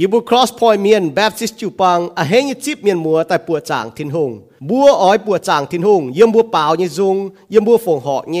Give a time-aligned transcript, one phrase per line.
[0.00, 4.30] ยิบุครอสพอยเมียนแบบซิสจูปังอะเฮงจิบเมียนมัวแต่ปัวจางทินหง
[4.68, 7.16] บัวอ้อยปัวจางทินหงยมบัวเปล่าเนี่ยซุง
[7.54, 8.36] ยมบัวฝงหอเง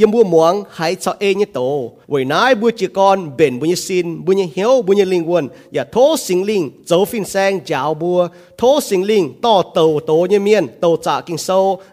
[0.00, 1.60] ยมบัวหมวงหายเสาเอเนี่ยโต
[2.08, 5.96] ไว้นายบัวจีกรเบนบุญยสินบุญยเหียวบุญยลิงวนอย่าโท
[6.26, 8.18] สิงลิงเจ้าฟินแซงจาวบัว
[8.58, 11.48] โทสิงลิงต่อโตโตเนี่ยเมียนโตจากกิงโซ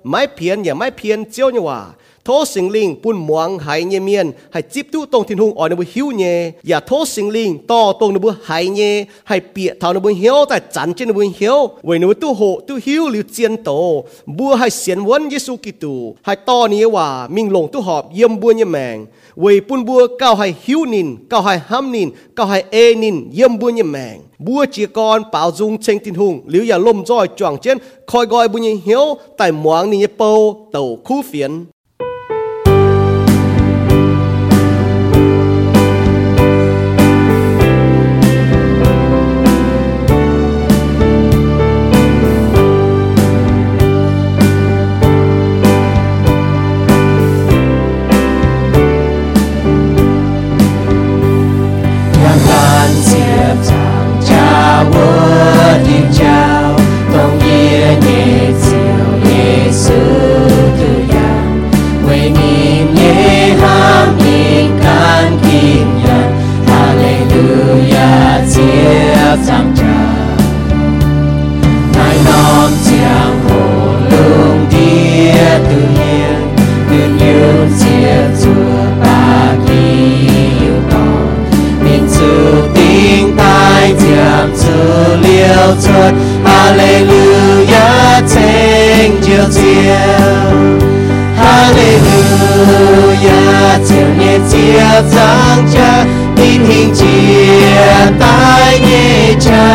[0.10, 1.80] ไม่เพียนอย่าไม่เพียนเจียวเนี่ยว่า
[2.28, 5.70] thô sinh linh bun muang hai nhẹ miên hai chip tu tông thiên hung ở
[5.70, 9.93] nơi hiu nhẹ ya thô sinh linh to tông nơi hai nhẹ hai bịa thảo
[9.93, 13.64] nơi hiu tại chắn trên nơi hiu với nơi tu hộ, tu hiu liu chiến
[13.64, 14.04] tổ.
[14.25, 18.39] Bua hai xiên vốn Giêsu Kitô hai to ni hòa, minh lồng tu họp yếm
[18.39, 19.05] bua nhẹ màng.
[19.36, 23.30] Với bun bua cao hai hiu nin cao hai ham nin cao hai e nin
[23.36, 24.19] yếm bua nhẹ màng.
[24.39, 28.25] Bua chỉ con bảo dung tranh tin hùng liu ya lom roi choàng trên, khoi
[28.25, 31.66] gọi bu nhẹ hiu tại muang ni nhẹ bầu tàu khu phiến.
[69.47, 69.73] trang
[71.95, 73.66] nai non chiang hồ
[74.11, 76.39] lương kia tự nhiên
[76.89, 79.23] tự nhiên chia chùa ba
[79.67, 79.84] kỳ
[80.61, 81.08] yêu to
[81.84, 82.36] mình sự
[82.75, 84.50] tiếng tai chiang
[85.22, 90.17] liêu chuột hallelujah trên chiều chiều
[91.38, 92.28] hallelujah
[93.88, 93.97] chiều
[98.80, 99.67] nhé cha.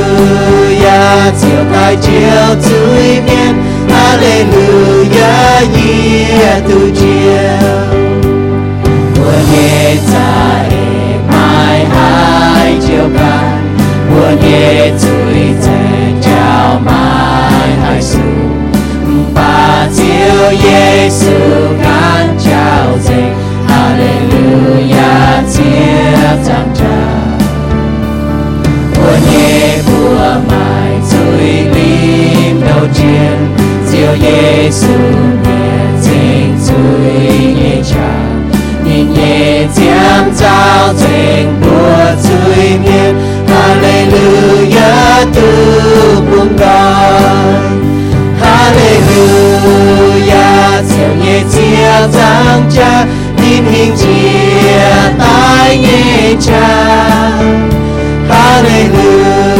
[0.00, 3.54] Hallelujah, chiều tai chiều dưới miên.
[3.88, 7.70] Hallelujah, yeah, tu chiều.
[9.16, 10.30] Buồn nhé cha
[10.70, 10.74] e
[11.32, 13.76] mai hai chiều can
[14.10, 18.18] Buồn nhé dưới thế chào mai hai sự
[19.34, 21.40] Ba chiều Giê-xu
[25.60, 27.00] chia trang trà
[28.96, 33.36] của nhé của mai rồi tim đầu chiến
[33.86, 34.98] diệu giê xu
[35.44, 35.70] nhé
[36.02, 37.12] dinh rồi
[37.56, 37.82] nhé
[38.84, 43.12] nhìn nhé tiêm trao dinh của rồi nhé
[43.48, 45.50] hallelujah từ
[46.30, 47.70] buông đời
[48.40, 49.82] hallelujah
[50.84, 53.04] diệu nhé chia trang trà
[53.36, 53.96] tim hình
[55.50, 56.68] mãi nghe cha.
[58.28, 59.50] Hallelujah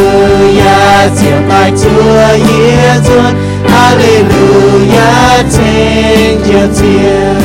[1.19, 3.21] thiên bài chúa Giêsu
[3.69, 7.35] Hallelujah thiên chúa thiên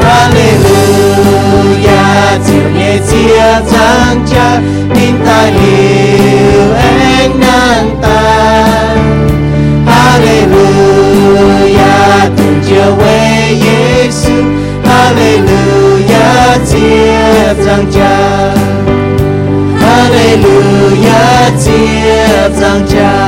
[0.00, 1.18] Hallelujah
[2.46, 4.48] thiên nghe chia giang cha.
[4.94, 8.22] Tin ta liều anh nan ta
[9.86, 11.38] Hallelujah
[12.36, 14.36] thương chúa về Giêsu
[14.84, 15.87] Hallelujah.
[16.64, 16.74] 接
[17.64, 18.00] 上家，
[19.80, 20.46] 哈利路
[21.04, 21.08] 亚，
[21.56, 21.66] 接
[22.58, 23.27] 上家。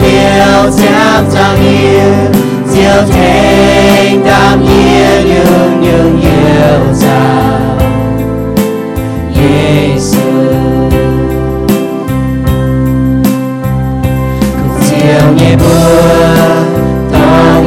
[0.00, 2.32] chiều liêu chém trang yên
[3.12, 7.78] thênh đam yên nhưng nhưng yêu chào
[9.34, 10.18] Giêsu
[14.88, 15.56] chiều nhẹ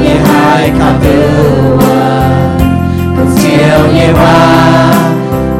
[0.03, 1.79] nhẹ hai khắp tư
[3.41, 4.93] chiều nhẹ hoa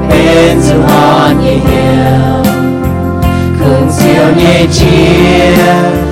[0.10, 2.54] bên dù hòn nhẹ hiểu
[3.60, 6.07] cùng chiều nhẹ chia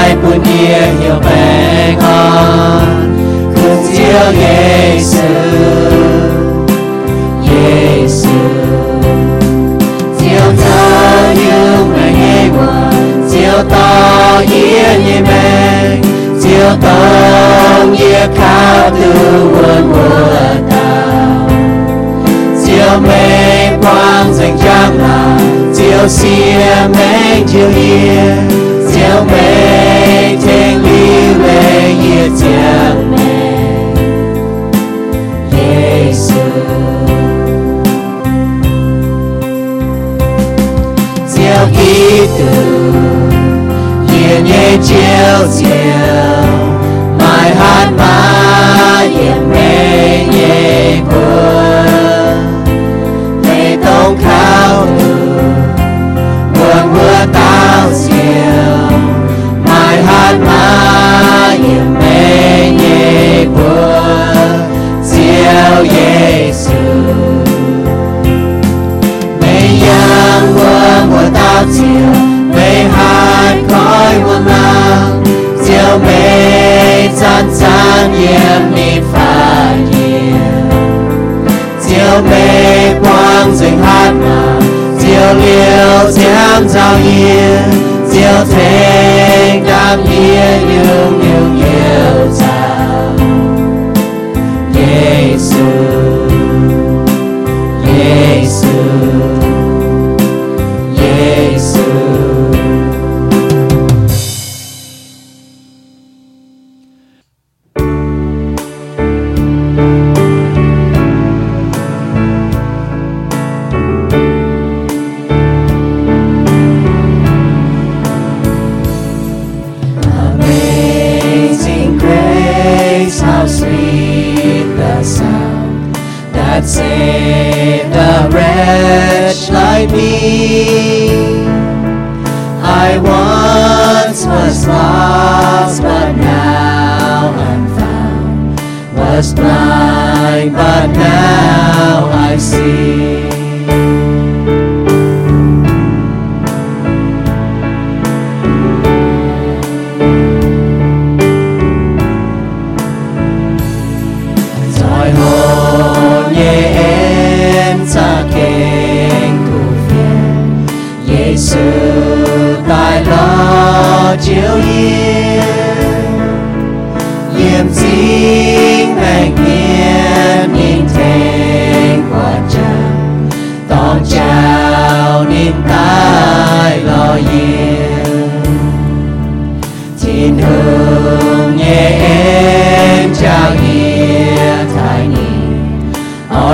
[0.00, 3.16] hai bún nhẹ hiểu bè ngon
[3.54, 5.28] cùng chiều Giêsu
[7.48, 8.28] Giêsu
[10.20, 12.92] chiều thơ như mẹ nghe qua.
[13.30, 15.96] Chiều to yên như mẹ.
[16.42, 19.12] Chiều tông như cao từ
[19.48, 20.26] vườn mùa
[20.70, 21.48] tao
[22.66, 25.38] chiều mây quang dành trang là
[25.76, 27.68] chiều xia mây chiều
[32.02, 33.70] yên chiều mây
[41.26, 42.92] thiên về từ
[44.82, 46.44] chiều chiều
[47.18, 47.90] mai hát
[50.32, 51.00] nhẹ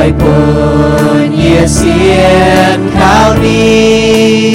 [0.06, 4.54] Ôi buồn nhẹ xiên khao ni.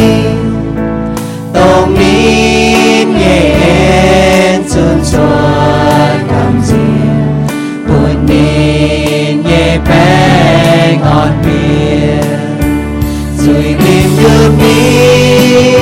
[1.53, 7.47] Tông nín nhẹ em chun chuan cầm diện
[7.87, 12.21] Buồn nín nhẹ bé ngọt miệng
[13.37, 15.73] Rồi tìm được mi.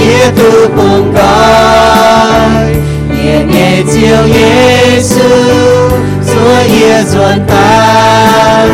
[0.00, 2.74] Nhẹ tu cùng coi
[3.24, 4.26] Nhẹ nhẹ chiều
[7.12, 8.66] Chúa ta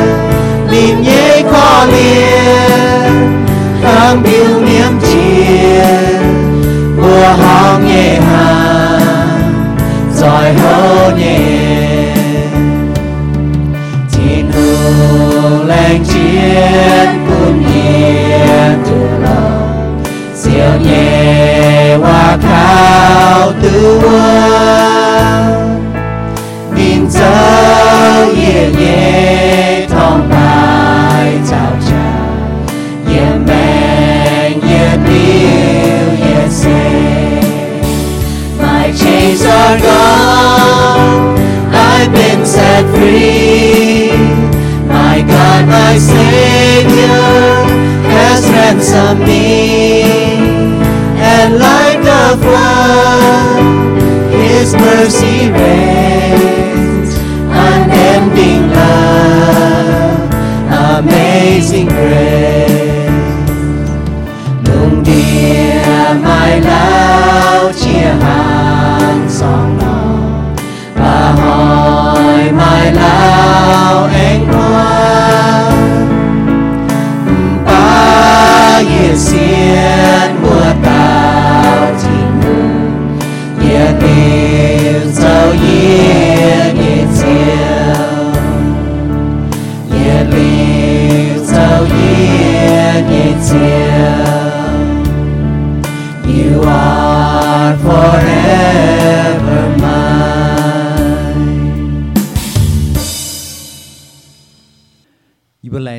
[0.71, 3.39] Nhìn nhẹ khó liền
[3.83, 5.01] Khang biểu niệm
[7.87, 9.53] nhẹ hàng
[10.15, 11.39] Rồi hô nhẹ
[14.13, 17.18] chiến hương lành chiến.
[45.89, 47.25] my Savior
[48.15, 50.03] has ransomed me,
[51.33, 53.63] and like a flood,
[54.31, 57.11] His mercy reigns,
[57.71, 60.31] unending love,
[60.99, 62.28] amazing grace.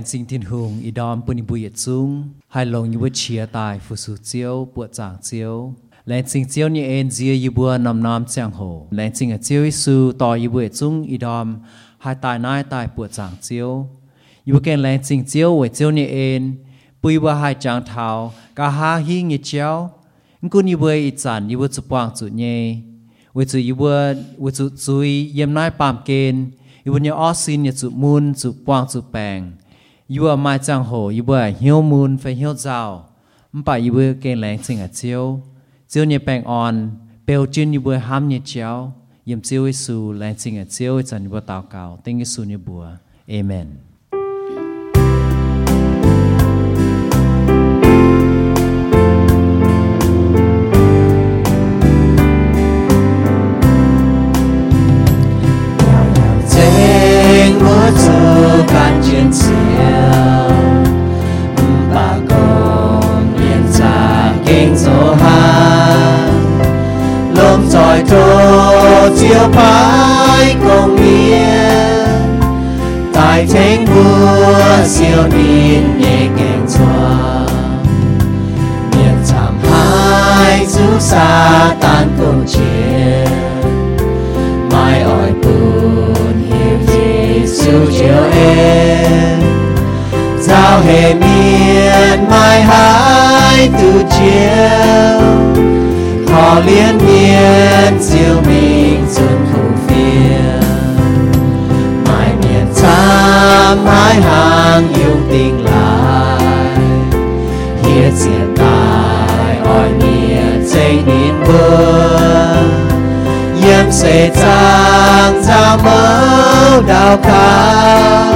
[0.09, 3.79] Sinh thiên hùng y đom, bùn bùi yết chung hai lòng như yêu chia tài
[3.79, 5.73] phụ su chiếu, bùa giảng chiếu.
[6.05, 8.87] Lên sinh chiếu như en dìa y bùa nằm nằm chẳng hồ.
[8.91, 11.57] Lên sinh ở chiếu y sư tỏ yêu bùa chung y đom,
[11.99, 13.87] hai tài nai tài, bùa giảng chiếu.
[14.45, 16.55] Y yêu kèn lên sinh chiếu với chiếu như en,
[17.01, 19.89] bùi bùa hai chẳng thảo cả ha hi như chiếu
[20.41, 22.75] Ngôn yêu bùa y chẳng y bùa chụp quang chụp nhẹ
[23.33, 26.51] với chụp y bùa với chụp chui yếm nai pàm kên
[26.83, 29.51] y bùa nhớ ó xin nhớ chụp mun chụp quang chụp bèng
[30.09, 33.09] yêu mà chẳng hồ yêu bữa hiếu môn phải hiếu giàu
[33.53, 35.41] bà yêu bữa kê lén sinh ở chiếu
[35.87, 36.89] chiếu như bèn on
[37.27, 38.91] bèo chuyên yêu bữa ham như chéo
[39.25, 42.17] yếm chiếu với e su lén sinh ở chiếu chẳng yêu bữa tào cào tinh
[42.17, 42.87] cái su như bùa
[43.27, 43.67] amen
[59.01, 59.68] 坚持。
[65.21, 65.99] Hàng
[67.49, 71.69] số giỏi cho chia phái công nghĩa
[73.13, 77.45] Tại thánh vua siêu nín nhẹ kèn choa
[78.91, 83.27] Miền chạm hai giữ xa tan cùng chiến
[84.71, 89.39] mai ỏi buồn hiểu gì siêu chiều em
[90.41, 91.13] giao hệ
[91.99, 95.21] miền mai hai từ chiều.
[96.33, 100.61] Họ liên miên siêu mình xuân không phiền.
[102.07, 106.77] Mai miền tham mãi hàng yêu tình lại.
[107.83, 111.99] Hiện diện tại ỏi miền dây nín bơ
[113.63, 118.35] yếm sẽ trang ra mơ đào cao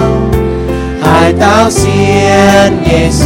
[1.03, 3.22] hai tao xiên Giêsu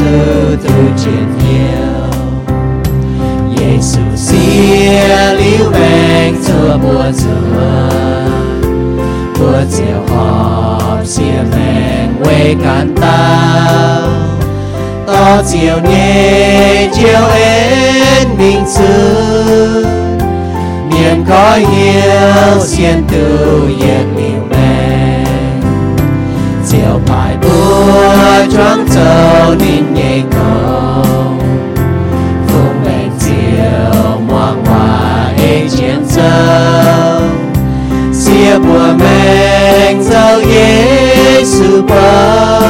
[6.84, 7.90] bèn chưa bùa giờ
[9.40, 14.02] bùa chiều họp xia bèn quê cán tao
[15.08, 19.84] to chiều nhẹ chiều ên mình xưa
[20.92, 25.26] niềm khói hiếu xiên từ nhiệt miêu men
[26.70, 28.88] chiều phải búa choáng
[36.38, 36.44] Sia
[36.86, 37.22] dâu
[38.14, 42.62] xia bùa men sư Giêsu bơ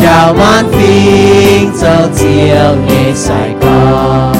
[0.00, 4.36] chào man phinh giao chiều nhẹ sài gòn.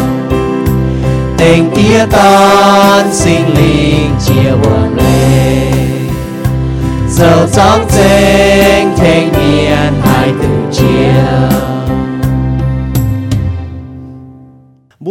[1.39, 5.73] Tình tia tan sinh linh chia buồn lệ
[7.09, 11.72] dầu trong tranh thanh niên hai từ chiều.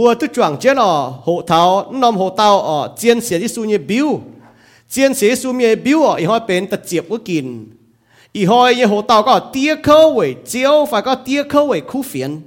[0.02, 3.66] Bùa tu chuang chết ở hộ tàu nằm hộ tàu ở chiến sĩ đi su
[3.66, 4.22] nhẹ biu.
[4.90, 7.66] Chiến sĩ su nhẹ biu ở y hỏi bên tật diệp của kín.
[8.34, 11.82] Y hỏi như hộ tàu có tia khâu với chiếu phải có tia khâu với
[11.82, 12.42] khu phiền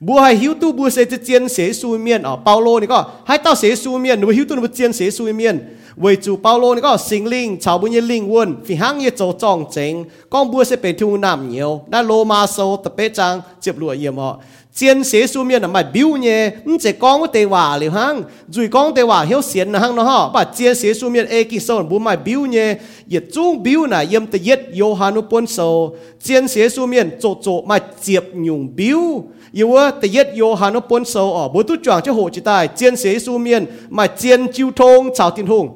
[0.00, 3.38] bua hay hiếu tu bùa sẽ chiến sĩ su miền ở Paulo này có hai
[3.38, 5.58] tao sĩ su miền nếu hiếu tu nó chiến sĩ su miền
[5.96, 9.10] với chủ Paulo này có sinh linh, chào bùa như linh quân phi hăng như
[9.10, 12.92] châu trọng chính con bua sẽ bên thu nam nhiều đã lô ma sâu tập
[12.96, 14.38] bế trang tiếp lụa yếm họ
[14.74, 17.90] chiến sĩ su miên là mày biểu nhé không chỉ con có tế hòa liệu
[17.90, 21.10] hang rồi con tế hòa hiếu xiên là hang nó ha bà chiến sĩ su
[21.10, 22.76] miên ê kinh sâu bùa mày biểu nhé
[23.08, 27.36] yết trung biểu là yếm tự yết Johannu bôn sâu chiến sĩ su miên chỗ
[27.42, 32.02] chỗ mày tiếp nhung biểu yêu tự yết Johannu bôn sâu ở bố tu choàng
[32.04, 35.68] cho hộ chỉ tài chiến sĩ su miên mà chiến chiêu thông chào tin hùng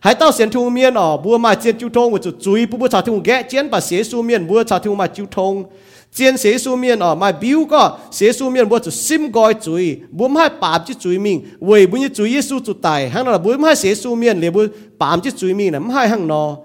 [0.00, 2.88] hãy tao xiên thùng miên ở bố mà chiến chiêu thông với chủ chui bố
[2.88, 5.64] chào thu ghé chiến bà sĩ su miên bố chào thu mà chiêu thông
[6.14, 9.54] chiến sĩ su miên ở mai biểu có sĩ su miên bố chú sim gọi
[9.62, 12.60] chú ý bố mai bạp chứ chú ý mình vì bố như chú ý su
[12.66, 14.66] chú tài hăng là bố mai sĩ su miên lì bố
[14.98, 16.56] bạp chứ chú ý mình là mai hăng nó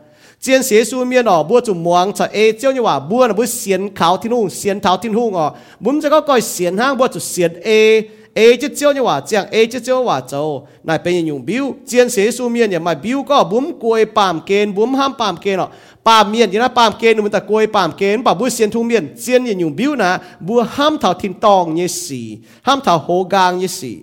[0.41, 3.33] chiến sĩ su miên ở bố chú muang chả ê chiêu như hòa bố là
[3.33, 6.41] bố xiên kháo thiên hùng xiên tháo thiên hùng ở bố mình sẽ có coi
[6.41, 8.01] xiên hang bố chú xiên ê
[8.33, 11.45] ê chứ chiêu như hòa chàng ê chứ chiêu hòa châu này bây giờ nhung
[11.45, 15.13] biểu chiến sĩ su miên nhà mai biểu có bố quê bàm kên bố ham
[15.19, 15.67] bàm kên ở
[16.07, 20.09] ปามเมียนยีนะปามเกนุมันตะกวยปามเกนปาบุเซียนทุ่งเมียนเซียนยันยุงบิวนะ
[20.47, 22.21] บัวห้ามเถาทินตองเยสี
[22.67, 23.93] ห้ามเถาโหกางเยสี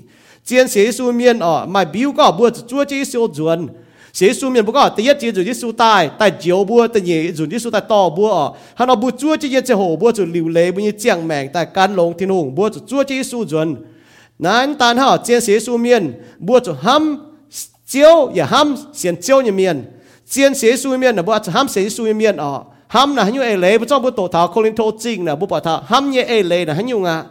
[0.44, 3.60] เจียนเสียสูเมียนอ๋อมาบิวก็บัวจัวจีสูจวน
[4.16, 8.46] เสียสูเมียนบุก็ตีเยจีจุดที่สูตายแต่เจียวบัวแต่เยจุดที่สูตายต่อบัวอ๋อ
[8.78, 13.68] ฮันเอาบัวจัวจีเยจะโหบัวจุดหลิวเล่บุญเจียงแมงแต่การลงที่นุ่งบัวจุดจัวจีสูจวน
[14.44, 16.02] นั้นตานห่าเจียนเสียสูเมียน
[16.46, 17.02] บัวจุดห้าม
[17.88, 19.78] เจียวอย่าห้ามเสียนเจียวอย่าเมียน
[20.34, 22.52] chiến sĩ suy miên là bố ham sĩ suy miên à
[22.88, 25.36] ham là hắn như ai lấy bố cho bố tổ thảo Colin thô chính là
[25.36, 27.22] bố bảo thảo ham như ai lấy là hắn như ngà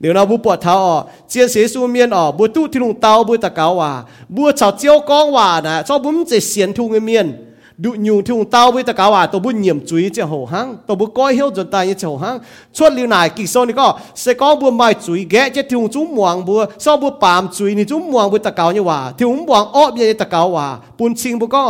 [0.00, 3.00] điều nào bố bảo thảo à chiến sĩ suy miên à bố tu thiên lùng
[3.00, 6.40] tàu bố ta cáo à bố chào chiếu con hòa nè cho bố mình chỉ
[6.40, 7.45] xiên thu người miên
[7.84, 12.34] ดุยูที่งเต้าไปตะกาวาตัวบุญเยี่ยมจุยเจ้าหหังตัวบุก้อยเฮียวจนตายเจ้าหหัง
[12.76, 13.86] ชวนลิวนายกี่โซนี่ก็
[14.20, 20.66] เสก้อบัวไม่จุยแกเจ้าที่งจุ้มหวงบัวซอบัวปามจุยนี่จุ้มหวงบัตะกาวเนี่ยว่าที่งหวงอ้อเบียตะกาวา
[20.98, 21.64] ปุ่นชิงบุก็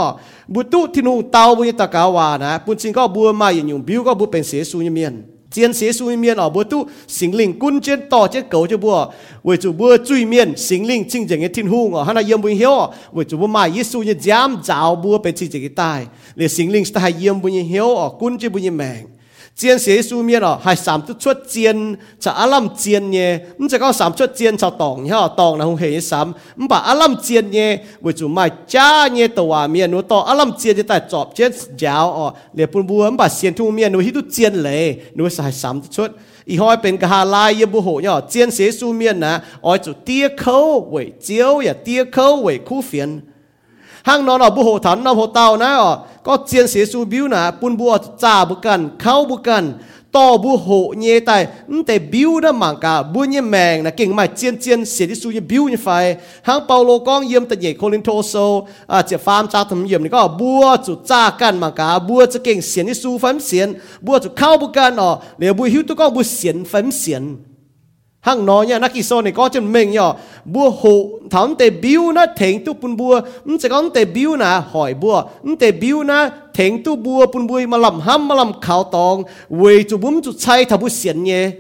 [0.55, 5.15] บุตุที่นูเต้าไปตะกาวานะปุ่นชิงก็บัวไม่ยุ่งบิวก็บุวเป็นเสียสูญเมียน
[5.51, 8.77] chiến sĩ suy miên ở bữa tu sinh linh quân chiến to chết cầu cho
[8.77, 9.07] bùa,
[9.43, 12.43] với chủ bữa suy miên sinh linh chinh chiến cái thiên hùng ở hana yếm
[12.43, 12.93] bùi hiếu.
[13.13, 16.49] Với chủ bữa mai Giêsu như giám giáo bữa bên chinh chiến cái tai để
[16.49, 19.16] sinh linh ta yếm bùi hiếu ở quân chiến bùi mèng
[19.59, 21.77] เจียนเสียสูเมียหรอหายสามตุชดเจียน
[22.23, 26.27] จะอารมเจียนเนี่ยมันจะก็สามชดเจียนชาวตองเนี่ยตองนะคงเห็นสาม
[26.59, 27.71] มันบอกอารมเจียนเนี่ย
[28.05, 28.45] วิจุมา
[28.75, 31.51] จ้าเนี่ยตัวเมียหนูต่ออารมเจียนจะแต่จอบเจียน
[31.83, 34.85] ยาวอ๋อเหลียปุ่นบัวมันบอกเสียนทุ่งเมียหนูฮิตุเจียนเลย
[35.15, 36.11] หนูสายสามตุชด
[36.49, 39.33] อีห้อยเป็นกาลายยบุโหเนี่ยเจียนเสียสูเมียนะ
[39.65, 40.57] อ๋อจุเตี้ยเขา
[40.91, 43.11] เว่ยเจียวอย่าเตี้ยเขาเว่ยคู่เฟียน
[44.09, 45.93] ห้างนอนอ๋อบุโหถันนอนโหเตานะอ๋อ
[46.27, 47.93] ก็เจียนเสียสูบิวนะปุ่นบัว
[48.23, 49.65] จ่าบุกันเข้าบุกัน
[50.17, 50.69] ต่อบุโห
[51.01, 51.37] เยแต่
[51.87, 55.89] แต่บิวนะมังกาบุญเยแมงนะเก่งมาเจียนเจียนเสียที่สูเยบิวเยไฟ
[56.47, 58.35] ห้างเปาโลกองเยี่ยมแต่เยโคลินโทโซ
[58.93, 63.69] อ่าเจ้าฟาร์มจ้าทำเยี่ยมนี่ก็บัวจุจ้ากันมังกาบัวจะเก่งเสียนที่สูฟันเสียน
[64.07, 67.25] บัวจุเข้าบุกันอ๋อเดี๋ยวบัวหิวตัวก็บัวเสียนฟันเสียน
[68.27, 70.13] hang no nya nãy kỳ so này có chân mình nhở.
[70.45, 73.21] Bùa hộ thằng tề biu na thèn tu pun bùa.
[73.45, 75.23] Không se có te biu na hỏi bùa.
[75.43, 78.85] Không te biu na thèn tu bùa bùn bùi ma lam ham ma lam khao
[78.85, 79.23] tòng.
[79.51, 81.51] We chu bum chu chay tha bu sian nhé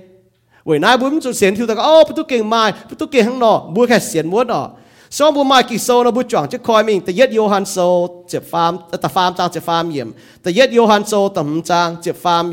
[0.65, 3.25] we na bum chu sian thiu ta ô pu tu kinh mai pu tu kinh
[3.25, 4.69] hang no bùa kha sian muốn no
[5.11, 7.83] so bu mai kỳ so nó bùa chọn chứ coi mình ta yết Johan so,
[8.29, 10.13] chế farm ta farm trang chế farm yểm.
[10.43, 12.51] Ta yết Johan sau tầm trang chế farm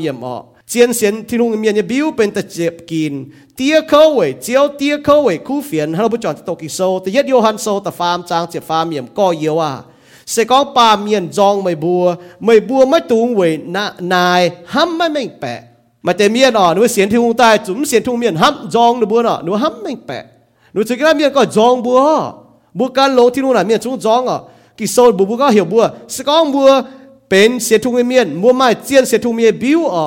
[0.68, 3.14] เจียนเสียนที่ลุงเมียนบิวเป็นตะเจ็บกิน
[3.56, 9.72] เตี้ยเข้าเว่ยเจียวเตี้ยเข้าเว่ยคู่เฟียนฮัลโหลปจอนตกิโซแต่เย็ดโยฮันโซแต่ฟาร์มจางเจ็บฟาร์มเมียมก็เยียวว่า
[10.30, 12.04] เสกองปาเมียนจองไม่บัว
[12.44, 14.42] ไม่บัวไม่ตูงเว้ยนะนาย
[14.74, 15.54] ห้ำไม่แม่งแปะ
[16.04, 20.22] มาแต่เมียนอะหนูเสียนที่หุงใต้จุ๋มเสียนทุ่งเมียนห้ำจองหนูบัวเนาะหนูห้ำไม่แปะ
[20.72, 22.00] หนูถึงกระเมียนก็จองบัว
[22.78, 24.38] บัวการลงที่นู่นน่ะเมียนจุ๋มจองอะ
[24.78, 26.68] กิโซบัวบัวก็เหี่ยวบัวเสกองบัว
[27.28, 30.06] เป็นเสียนทุ่งเมียนบัวไม่เจียนเสียนทุ่งเมียนบิวอะ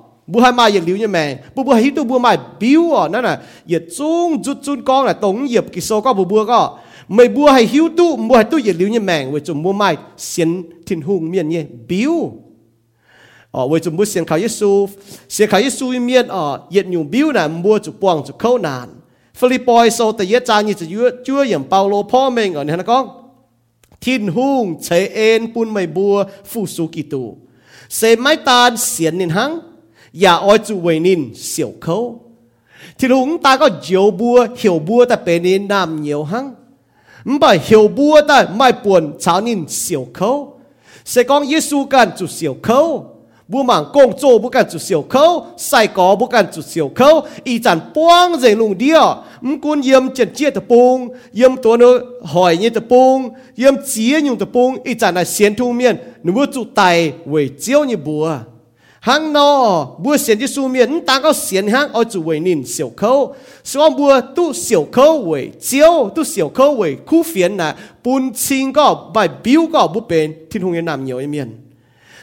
[0.31, 3.07] bu hai mai yek liu như mẹ bu bu hi tu bu mai biu à
[3.07, 3.37] nè nè
[3.69, 6.77] yek chung chút chút con là tống yep cái so có bu bu có.
[7.07, 9.73] Mày bu hai hiu tu bu hai tu yek liu như mẹ với chung bu
[9.73, 11.63] mai xiên thiên hùng miên nhé.
[11.87, 12.31] Biu
[13.51, 14.89] ờ với chung bu xiên khảo yesu
[15.29, 18.89] xiên khảo yesu miên ờ yek nhung biu nè mua chu quang chu khâu nàn
[19.35, 20.85] Philippi sau tây yết trang như chu
[21.25, 23.07] chúa yểm Paulo Paul mình ở nè nó con.
[24.01, 27.37] Thiên hùng chế en pun mày bua phụ su kỳ tu
[27.89, 29.59] sẽ mai tan, xiên nên hăng
[30.10, 31.98] นปุนไม่บัวฟูสุกิตูเซไม่ตานเสียนนินหังอย่าอ้อยจูเวนินเสี่ยวเขา
[32.96, 36.46] ที่ลุงตาก็เจียวบัวเหี่ยวบัวแต่เป็นนินน้ำเหนียวหัง
[37.28, 40.30] 唔系เหี่ยวบัวแต่ไม่ปวนชาวนินเสี่ยวเขา
[41.08, 42.80] เสกองเยซูกันจุเสี่ยวเขา
[43.52, 45.24] บัวหมางกงโจบุกันจุเสี่ยวเขา
[45.66, 46.70] ใส่กอบุกันจุเ
[59.01, 62.65] hang no bua xiên đi su miền ta có xiên hang ở chủ về nín
[62.65, 63.35] xỉu khâu.
[63.63, 68.31] So bua tu xỉu khâu về chiếu, tu xỉu khâu về khu phiền là bún
[68.35, 71.57] xin có bài biểu có bút bền tin hùng yên nam nhiều em miền.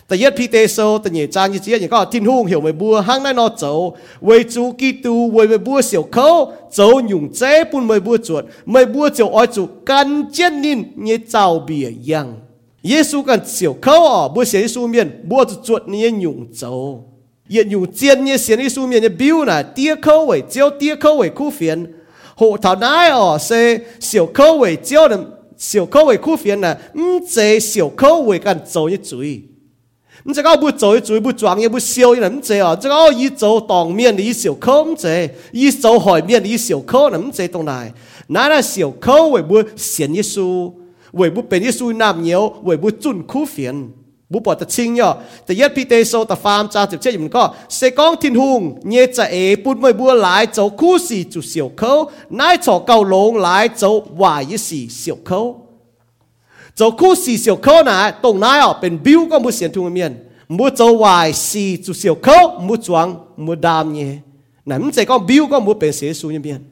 [0.09, 2.61] Ta yết pi tê sô, ta nhỉ trang như chia nhỉ có tin hùng hiểu
[2.61, 3.97] mày bua hang nay nó chấu.
[4.21, 8.17] Về chú kỳ tu về mày bua xỉu khâu, chấu nhung chế bún mày bua
[8.25, 8.45] chuột.
[8.67, 12.35] Mày bua chiều oi chủ gan chết nín nhỉ chào bìa yang
[12.83, 17.05] 耶稣跟小口哦，不写书面，我只做你的永州，
[17.49, 19.63] 也有见你写的书面的表呢。
[19.65, 21.89] 第二口味叫第二口味苦烦，
[22.37, 23.57] 后头那哦说
[23.99, 26.79] 小口味叫的小口味苦烦呢。
[26.95, 29.45] 唔这小口味干走一嘴，
[30.23, 37.93] 你这个不走一嘴不装也不修人这哦，这个一走当面的一小口唔这，一走海面的一小口唔这都来，
[38.29, 40.73] 那那小口味不写耶稣。
[41.19, 43.77] วยบุเป็นยิสูน้ำเหนียววยบุจุนคู่เฟียน
[44.33, 45.13] บุปอดตะชิงเนาะ
[45.45, 47.45] แต่ยัดพีเตโซตะฟาร์มจ้าเจ็บเชี่ยมันก็
[47.75, 51.93] เสกองทินหุงเยจะเอปุ่นไม่บัวหลายเจ้าคู่สี่จุดเสียวเขา
[52.39, 53.91] นายชอเกาหลงหลายเจ้า
[54.21, 55.41] ว่ายี่สี่เสียวเขา
[56.77, 60.13] เจ้าคู่สี่เสียวเขานะตรงนายอ่ะเป็นบิวก็มือเสียนทุงเมียน
[60.59, 63.07] มือเจ้าวายสี่จุดเสียวเขามือจวง
[63.47, 64.13] มือดามเนี่ย
[64.69, 66.63] นั่นมันเสกองบิวก็มือเป็นเสียสูงเมียน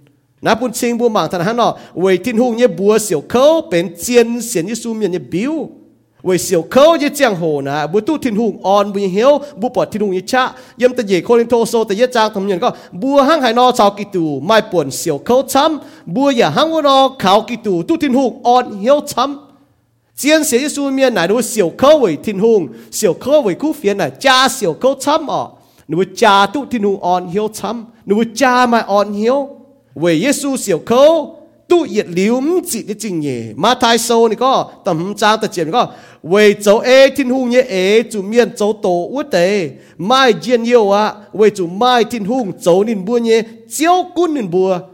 [0.47, 5.55] นะปุ่นชิงบัวหมางทันหันอ๋อะเวทิ้งหุงเนี่ยบัวเสียวเขาเป็นเจียนเสียนยิสูเมียนเนี่ยบิว
[6.25, 10.43] เวเสียวเขาเยเจียงโหนะบัวตู้ทิ้งหุงออนบุญเหียวบุปผดทิ้งหุงยิชะ
[10.81, 12.69] ย่ยมตะเยโคลินโทโซแต่เยจางทำเนียนก็
[13.03, 22.61] บัวห้างหายนอชาวกิตูไม่ป่วนเสียวเขาช้ำบัวอย่าห้างวนอขาวกิตูตู้ทิ้งหุงออนเหียวช้ำเจียนเสียยิสูเมียนไหนดูเสียวเขาเวทิ้งหุง
[22.95, 25.43] เสียวเขาเวคู่เฟียนไหนจ้าเสียวเขาช้ำอ๋อ
[25.89, 29.39] หนูจ้าตู้ทิ้งหุงออนเหียวช้ำหนูจ้าไม่อ่อนเหียว
[29.96, 35.90] 为耶稣小口都热了唔节嘅正嘢，马太数你个第五章第节你个
[36.22, 44.92] 为做 A 天空嘢 A 做面做到我哋卖见要啊，为做卖天空做年半嘢，招官年半。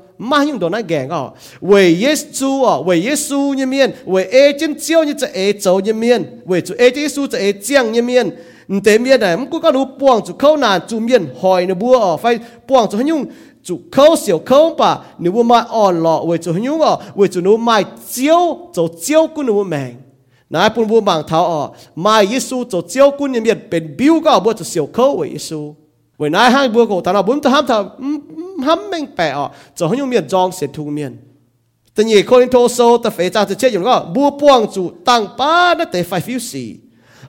[13.64, 17.28] chú khâu xỉu khâu bà, nếu mà mai on lọ với chủ nhung ở với
[17.28, 19.94] chú nếu mai chiếu chủ chiếu của nếu mèn
[20.50, 24.14] nãy bún bún bằng thảo ở mai Giêsu chủ chiếu của như biết bên biểu
[24.24, 25.74] có bữa chú xỉu khâu với Giêsu
[26.18, 27.90] với nãy hai bữa cổ tao bún tao ham thảo
[28.64, 31.16] ham mình bẻ ở chủ nhung miền giang sẽ thu miền.
[31.94, 34.90] Tự nhiên con thô sâu ta phải chăng sẽ chết rồi có bùa buông chủ
[35.04, 36.76] tăng ba nó để phải phiêu xì.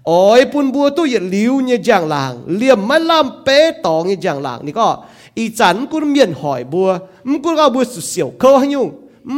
[0.04, 4.16] Ôi bún bùa tôi hiện liu như giang làng, liềm mai làm bé tỏ như
[4.22, 5.04] giang làng này có.
[5.38, 6.90] อีจันกุเมียนหอยบัว
[7.30, 8.88] มกุก็บัวสุเสียวเขาให้ยุ่ง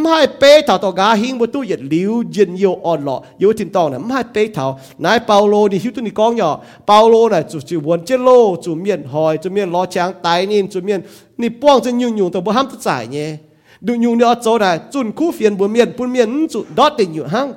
[0.02, 4.66] ไม่ให้เป๊ะเท่าต่อกาหิงบัวตู้เย็ดลิ้วเย็นเยียวอ่อนหล่อเยียวถิ่นตองนะไม่ให้เป๊ะเท่า
[5.04, 6.50] นายเปาโลนี่ฮิวตุนี่กองหย่อ
[6.88, 8.30] เปาโลน่ะจู่จู่วนเจโล
[8.64, 11.00] จู่เมียนหอยจู่เมียนล้อช้างไตนี่จู่เมียน
[11.42, 13.30] นี่ป้องจะยุ่งยุ่งแต่บัวห้ามตัดสายเนี่ย
[13.86, 17.48] ดูยุ่งเนี่ยโจน่ะจุนคู่เฟียนบัวเมียนปุ่นเมียนจู่ดอดติ่งอยู่ห้าง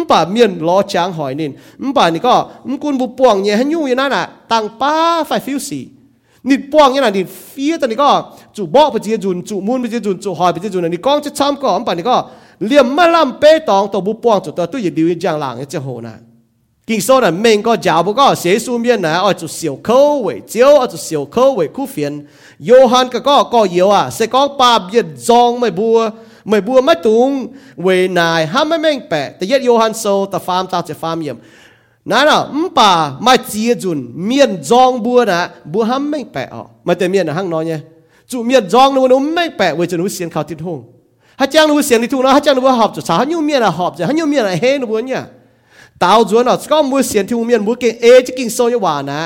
[0.00, 1.48] มป่าเมียนล้อช้างหอยนี่
[1.82, 2.34] มป่านี่ก็
[2.68, 4.92] มกุนบุปวงเนี่ยให้ยุ่งอยู่นั่นน่ะต่างป้า
[5.26, 5.80] ไฟฟิวสี
[6.48, 8.10] นิดป้องเนี่ยนะนิดเฟียตอนนี้ก็
[8.56, 12.16] จู่บ่อไปเจียจุนจู่มุนไปเจียจุนจู่หอยไปเจียจุนอันนี้ก้องจะช้ำก่อนป่านนี้ก็
[12.66, 16.14] เลี่ยมมาล่ำเป้ตองตัวบุป้องจู่ตัวตู้ยดิวจางหลังเนี่จะโหนะ
[16.88, 22.12] กินโซนเม่งก็จ้าวก็เสียสูเมียนนะอ๋อจู่เสียวเข้าเว่เจียวอ๋อจู่เสียวเข้าเว่คู่เฟียน
[22.66, 25.98] โยฮันก็ก็ก็เยียวอะเสก้องปาบเย็ดจองไม่บัว
[26.48, 27.30] ไม่บัวไม่ตุง
[27.82, 31.36] เวนายห้ามไม่แม่งแปะแต่ยัดโยฮันโซแต่ฟาร์มตาจะฟาร์มเยี่ยม
[32.10, 32.90] นั่นอ่ะมป่า
[33.26, 35.40] มาเจียจุนเมียนจองบัวนะ
[35.72, 37.80] บัวห้ามไม่แปะออกมาแต่เมียนนะห้างน้อยเนี่ย
[38.30, 40.78] จู่เมียนจองนู้นไม่แปะเวจนู้เสียงข่าวติดหง
[41.40, 45.22] ฮัจจังนู้เสียงติดหงนะฮัจจังนู้หอบจุดสาวยูเมียนหอบจะฮัยูเมียนเฮนบัวเนี่ย
[46.02, 49.18] ตาวจวนอ่ะก็มือเสียงที่หงเมียนบัวเก่งเอจะกิ่งโซยว่านะ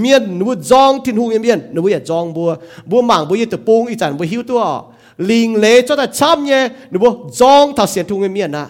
[0.00, 2.48] เมียนนู้จองทิ้งหงเมียนนู้อย่าจองบัว
[2.90, 4.62] บัวหมางบัวยึดตะปูงอีจันบัวหิวตัว
[5.30, 8.64] ลิงเละจ้าแต่ช้ำเนี่ยนู้บัวจองถ้าเสียงที่หงเมียนนะ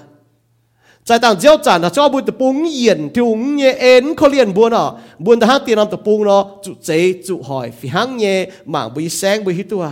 [1.10, 9.92] 在当交战啊，交不得崩眼，就五年 N 可怜不呢，不得行电脑得崩咯，就这就害，非行业忙不生不许多。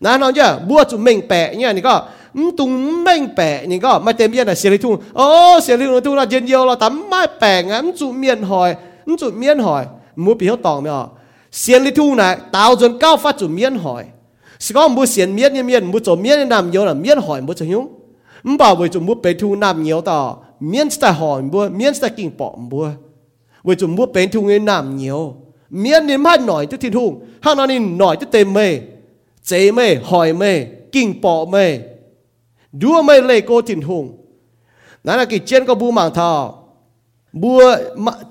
[0.00, 2.08] 那那就不就明白，你看你个。
[2.38, 2.68] 唔懂
[3.02, 4.54] 明白，你个咪点样啊？
[4.54, 10.92] 写你通，哦，写你通啦，人要啦，但唔系病啊，唔做面害，唔做面害，唔好变好当咩？
[11.50, 14.12] 写你通呢，到尽高发做面害，
[14.58, 17.88] 是讲唔好写面嘅面，唔好做面嘅男要啦，面害唔好做用。
[18.43, 22.07] bảo với chúng mua bê thu nam nhiều tỏ miễn ta hỏi mua miễn ta
[22.07, 22.91] kinh bỏ mua
[23.63, 25.35] với chúng mua bê thu người nam nhiều
[25.69, 28.79] miễn nên mắt nổi cho thiên hùng hàng nào nên nổi cho tề mê
[29.43, 31.79] chế mê hỏi mê kinh bỏ mê
[32.71, 34.17] đua mê lê cô thiên hùng
[35.03, 36.53] nãy là cái chiến có bu mảng thọ
[37.33, 37.75] bua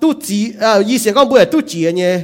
[0.01, 2.21] tu chỉ à y sẽ có bua tu chỉ nhé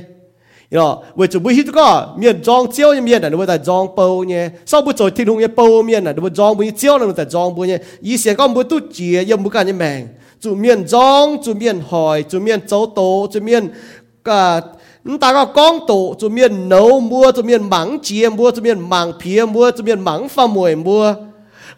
[0.71, 3.89] yo we chu bu hit ko mien jong chiao ye mien na nu ta jong
[3.97, 6.99] po nye sau bu choi tin hung ye po mien na nu jong bu chiao
[6.99, 9.67] na nu ta jong bu nye yi xian ko bu tu jie ye bu kan
[9.67, 10.09] ye meng
[10.41, 12.39] chu mien jong chu mien hoi to
[15.21, 18.89] ta có con tổ chu miền nấu mua chu miền mắng chia mua chu miền
[18.89, 21.15] mắng phía mua chu miền mắng pha mùi mua.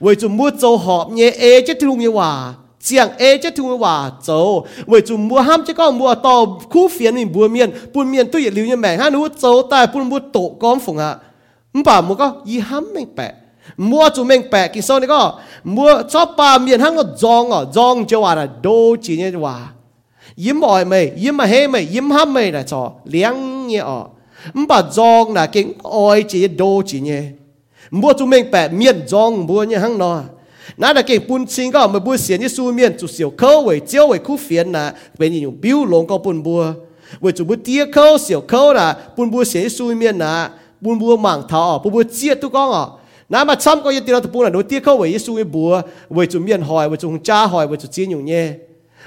[0.00, 3.78] Với chu mua châu họp nhé, ê, chết thương như hòa chiang e chết thu
[3.78, 7.70] hòa châu vậy chú mua ham chứ có mua to khu phiến mình bùa miền
[7.94, 10.98] bùn miền tôi lưu như mẹ ha nu châu tại bùn mua tổ con phùng
[10.98, 11.16] hạ
[11.84, 13.32] bà mua có y ham mình bẹ
[13.76, 17.50] mua chú mình bẹ kỳ sau này có mua cho bà miền hang có zong
[17.50, 19.68] ở zong cho hòa là đô chỉ như hòa
[20.36, 24.04] yếm mỏi mày yếm mà hê mày yếm ham mày là cho liang như ở
[24.68, 27.22] bà zong là kính oi chỉ đô chỉ như
[27.90, 30.22] mua chú mình bẹ miền zong mua như hang nó
[30.76, 36.76] nã là cái bún xíng 那那给搬迁个没不嫌你书面就小口为教为苦烦呐，被你用表龙个搬搬，
[37.20, 40.50] 为就不低口小口啦，搬搬嫌你书面呐，
[40.82, 42.98] 搬搬忙头哦，搬搬接都讲哦。
[43.28, 48.60] 那么参个一点都不能，低口为耶稣为不为就面害，为就家害，为就金用耶。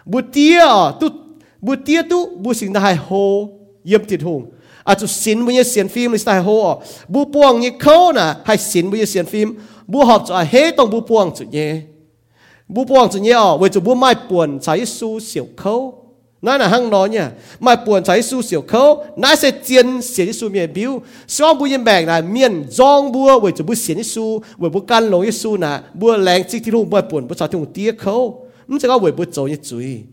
[0.05, 0.65] bu tia
[1.01, 1.09] tu
[1.61, 3.49] bu tia tu bu sinh đại hồ
[3.85, 4.45] yếm tin hung
[4.89, 6.49] อาจจะสินบุญเสียนฟิล์มหรือสไตล์โฮ
[7.13, 9.49] บูปวงนี่เขาน่ะให้สินบุญเสียนฟิล์ม
[9.93, 11.69] บูหอบจะเฮต้องบูปวงจุดเย่
[12.75, 15.75] บูปวงจุดเย่อ๋อเวจุบูไม่ป่วนใช้สู้เสียวเขา
[16.45, 17.33] 那那行罗呢？
[17.59, 30.07] 买本才数小口，那些尖写的书面表，双不一命啦，面装不为就不写的书，为不干龙一书呐，不零即天路不本不朝天第一口，唔这个为不做一嘴，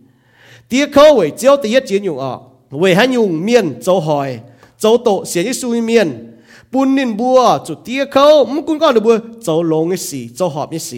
[0.70, 4.44] 第一口为只第一节用啊，为还用面做害，
[4.78, 6.38] 做到写的书面，
[6.70, 10.96] 本年不啊做第一口，唔管讲你不做龙一事，做合一事。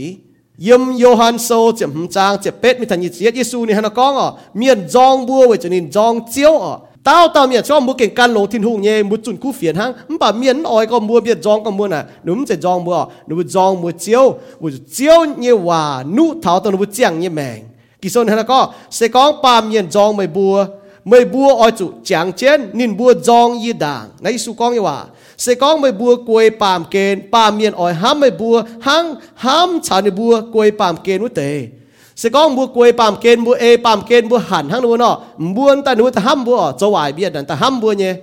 [0.63, 3.83] yếm Johann so chấm hm hùng trang chấm pet, mi thành yết Giêsu ni hắn
[3.95, 7.79] có ngọ miền jong bua với cho nên zong chiếu ở tao tao miền cho
[7.79, 10.63] hm mua kiện can lô thiên hùng nhé mua chuẩn cú phiền hăng bà miền
[10.63, 13.91] oi có mua miền jong có mua nè đúng sẽ zong mua đúng zong mua
[13.91, 17.63] chiếu mua chiếu như hòa nụ thảo tao mua chiang như mèng
[18.01, 20.65] kỳ sơn hắn có se có bà miền jong mày bua.
[21.05, 24.79] Mày bua oi chủ chẳng chén nín bua jong y đảng nãy su con như
[24.79, 25.05] hòa
[25.43, 29.79] sẽ có mấy bùa quay pàm kên pàm miền ỏi hám mấy bùa hăng hám
[29.83, 31.67] chả nè bùa quay pàm kên với tề.
[32.15, 35.21] Sẽ có bùa quay pàm kên bùa e pàm kên bùa hẳn hăng nữa nọ.
[35.37, 38.15] Bùa ta nữa ta hám bùa ở, cho hoài biết đàn ta hám bùa nhé.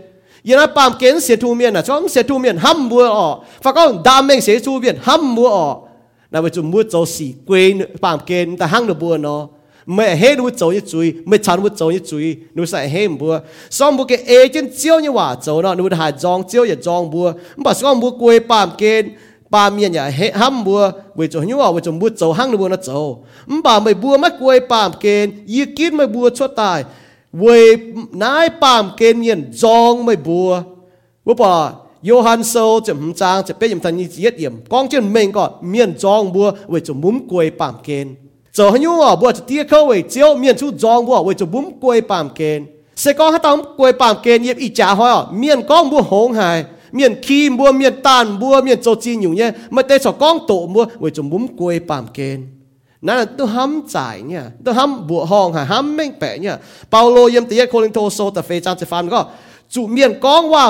[0.43, 3.11] Yên là pàm kên sẽ thu miền à cho ông sẽ thu miền hám bùa
[3.11, 3.39] ở.
[3.63, 5.75] Và có đam mê sẽ thu miền hám bùa ở.
[6.31, 9.49] Nào bây giờ mua cho xì quên pàm kên ta hăng được bùa nó
[9.87, 13.09] mẹ hết nụ cháu như chui mẹ chán nụ cháu như chui nụ sai hết
[13.19, 13.39] bùa.
[13.71, 16.77] Xong bùa cái ê chân chiêu như hòa châu nó nụ hà giong chiêu như
[16.81, 17.33] giong bùa.
[17.57, 19.11] Mà xong bùa quê bàm kên
[19.51, 20.91] bà miền nhà hết ham bùa.
[21.15, 23.25] Với chỗ như vậy, với chỗ bút châu hang bùa nó châu
[23.65, 26.85] bà mày bùa mắt quê bàm kén, y kín mày bùa cho tài.
[27.33, 27.77] Với
[28.13, 30.63] nái bàm kén miền giong mày bùa.
[31.25, 34.53] Bùa bà Johan Sâu chấm hầm trang chấm bê yếm thần như giết yếm.
[34.69, 38.15] Con chuyện mình có miền giong bùa với chỗ múm quê bàm kén
[38.53, 41.35] cho hắn nhung à bữa cho tia câu ấy chiếu miền chú giòn bữa vậy
[41.39, 42.67] cho bún quay pàm kền.
[42.97, 46.01] Sẽ có hát tông quay pàm kền nhịp ý trả hỏi à miền con bữa
[46.01, 49.51] hống hài, miền khi bữa miền tàn bữa miền cho chi nhung nhé.
[49.71, 52.07] Mà tê cho con tổ bữa vậy cho bún quay pàm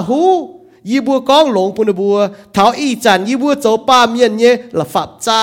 [0.00, 0.59] hú.
[0.89, 2.17] ยี่บัวก้องหลงปุ่นบัว
[2.53, 5.41] เท้าอีจันยี่บัวโจป้าเมียนเนี่ยละฝับจ้า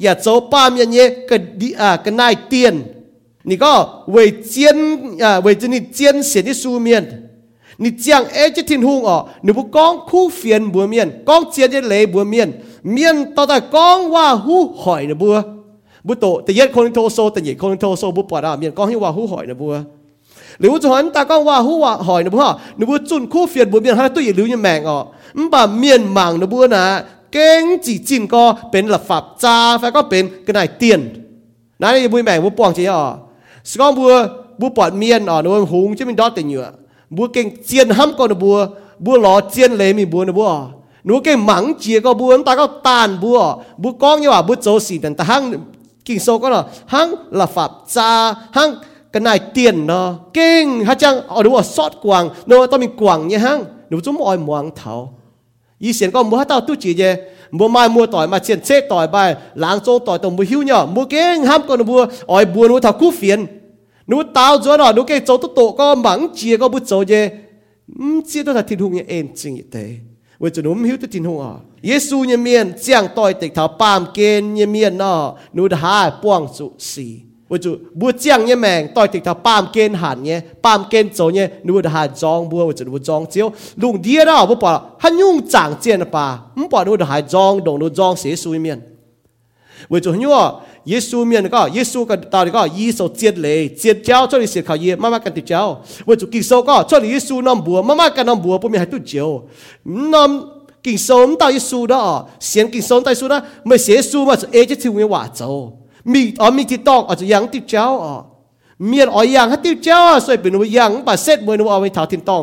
[0.00, 2.74] อย่าโจป้าเมียนเนี่ยก็ดีอ่าก็นายเตียน
[3.48, 3.72] นี่ก็
[4.12, 4.16] เว
[4.48, 4.76] เจียน
[5.22, 7.04] อ่าเวจะนี่เจียนเสียที่สูเมียน
[7.82, 12.48] นี่เจียงเอจะทิ้นหุงอ๋อนี่บุก้องคู่เฟียนบัวเมียนก้องเจียนจะเละบัวเมียน
[12.92, 15.34] เมียนต่อแต่ก้องว่าหูหอยนะบัว
[16.06, 19.74] บุโตแต่เย็ดคนโทโซแต่เย็ดคนโทโซบุปผาเมียนก้องให้ว่าหูหอยนะบัว
[20.59, 22.43] nếu cho ta có hoa hú hoa hỏi nó bữa
[22.77, 22.97] nó bữa
[23.29, 25.07] khu phiền bữa biển hắn tôi lưu như mẹ ngọ.
[25.51, 27.03] Bà miền mảng nó bữa nà.
[27.31, 31.23] Kén chỉ chìm co, bên là pháp cha, phải có bên cái này tiền.
[31.79, 33.17] Nãy này bùi mẹ bùi bỏng chỉ họ
[33.63, 36.71] xong bùa bùa bỏng miền ở nó hùng chứ mình đót tiền nhựa.
[37.09, 38.67] Bùa kén chiên hâm con bùa
[38.99, 40.65] bùa lò chiên lấy mình bùa nó bùa
[41.03, 44.55] nó cái mắng chia có bùa ta có tàn bùa bùa con như là bùa
[44.55, 45.53] châu xì tần ta hăng.
[46.05, 48.75] Kinh sâu có là, hăng là pháp cha, hăng
[49.13, 51.27] cái này tiền nó, kinh ha chăng?
[51.27, 53.63] Ở đúng ở sót quảng nó tao mình quảng nhé hăng.
[53.89, 55.13] Nếu chúng mọi muang thảo.
[55.79, 57.13] Ý xiên có mua tao tu chỉ gì
[57.51, 60.63] mua mai mua tỏi mà xiên chết tỏi bài, láng trông tỏi tổng mua hiu
[60.63, 60.85] nhỏ.
[60.85, 63.45] Mua kinh, ham còn mua ỏi bùa nó thảo cú phiền.
[64.07, 67.03] Nếu tao giữa nó nó cái chỗ tổ tổ có mắng chia có bút chỗ
[67.07, 67.31] về
[68.27, 69.95] chia tôi là thiên hùng như em chính thế
[70.39, 71.53] với chúng nó hiểu tới thiên hùng à?
[71.83, 76.11] Giêsu nhé miền giang tỏi tịch thảo pam kên nhé miền nó nó đã hai,
[76.23, 76.71] buông trụ
[77.49, 83.47] ว่าจูบัวเจียงเนี่ยแมงต่อยติดถ้าปามเกณฑ์หันเนี่ยปามเกณฑ์โจเนี่ยนูดหันจองบัวว่าจูบัวจองเจียว
[83.81, 84.69] ลุงเดียเราบ่ปอ
[85.01, 88.79] ฮันยุ่งจางเจียนป่าไม่ปอนูดหันจองดงนูจองเสียสุยเมียน
[89.91, 90.37] ว่าจูฮันยั่ว
[90.89, 95.61] เยซูเมียนก็เยซูก็ตอนก็ยีโซเจียนเลยเจียนเจ้าช่วยเสียข่าวเย่มามากันติดเจ้า
[96.07, 99.29] ว่าจูกิโซก็ช่วยเยซูน้อมบัวมามากันน้อมบัวปุ่มให้ตุ้เจียว
[100.13, 100.29] น้อม
[100.85, 102.01] กิโซมตาเยซูดอ
[102.47, 105.49] เสียงกิโซมตาเยซูนะไม่เสียซูมาเอเจทิวเงว่าเจ้า
[106.13, 108.15] มีอ๋อมีที่ต้องอาจจะยังติดเจ้าอ๋อ
[108.87, 112.41] เมียนอ๋อยังให้ติดเจ้าสวยเป็นว่ายังป่าเสร็จมวยนัวเอาไปถาทินตอง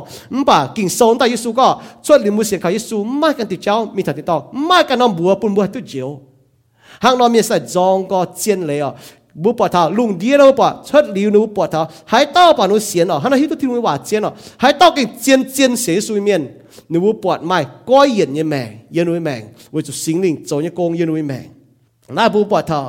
[0.49, 1.69] ป่ากิ่งโซนแต่ยิสุก็
[2.05, 6.09] ช่วยลิมุเสียขายยิสุไม่กันติดเจ้ามีถาทินตองไม่กันน้องบัวปุ่นบัวตุเจียว
[7.05, 8.91] หางน้องมีใส่จองก็เจียนเลยอ๋อ
[9.43, 11.81] บุปผาลุงเดียวป่ะชัดลิวนูปวดเท้า
[12.13, 16.43] หายต้าป่ะนูเสียนอ๋อฮันฮิตุที่นูว่าเจียนอ๋อหายต้ากิ่งเจียนเจียนเสียสุยเมียน
[16.93, 17.59] นูปวดไม่
[17.91, 19.43] ก้อยเย็นยังแมงเย็นนุยแมง
[19.75, 21.47] วิจุสิงลิงโจยกงเย็นนุยแมง
[22.09, 22.81] na bu po tha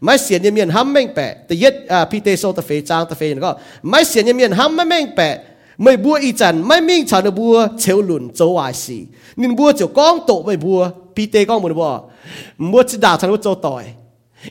[0.00, 2.76] mai sian yem yen ham meng pe te yet a pi te so ta fe
[2.88, 3.52] chang ta fe ko
[3.82, 5.28] mai sian yem yen ham meng pe
[5.78, 8.98] mai bua i chan mai ming chan na bua cheu lun zo wa si
[9.36, 11.92] nin bua cho kong to mai bua pi te kong mun bua
[12.58, 13.84] mua chi da chan zo toi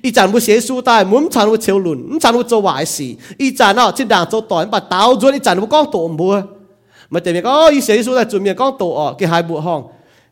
[0.03, 3.07] อีจานผู้เสียสู้ตายมุมฉันว่าเชลลุนฉันว่าจะไหวสิ
[3.41, 6.33] อีจานเอาจินด่างจะต่อยปัดเต้าจวนอีจานว่าก้องโตมบัว
[7.13, 9.79] มาแต่เมียก็อีเสียสู้ตายจุนเมียก้องโตออกกี่หายบัวห้อง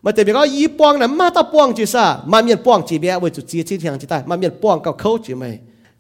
[0.04, 5.52] มันแต่เบียก็ยี่ป้วงนะมาตาป้วงจีซ่ามาเมียนป้วงจีเบียไว้จุดจีที่ทางจีใต้มาเมียนป้วงกับเขาจีไม่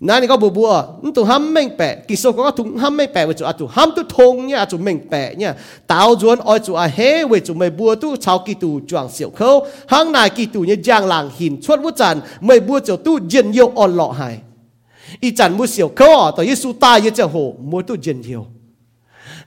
[0.07, 0.71] นั่นก็บัวบัว
[1.03, 5.51] นั่นตุห้ามแม่งแปะกิโซก็ตุห้ามแม่งแปะไว้จุดอาตุห้ามตุทงเนี่ยอาตุแม่งแปะเนี่ย
[5.91, 9.49] ตาวจวนอ้อยจุอาเฮไว้จุไม่บัวตุชาวกีตูจวงเสี่ยวเขา
[9.91, 14.35] ห้างนายกีตูเนี่ยย่างหลางหินชวดวุจันไม่บัวเจ้าตู้เย็นเยี่ยวอ่อนหล่อหาย
[15.23, 17.35] อีจันมุเสี่ยวเขาต่อยิสุตายเยเจ้าโห
[17.69, 18.43] มัวตุเย็นเยี่ยว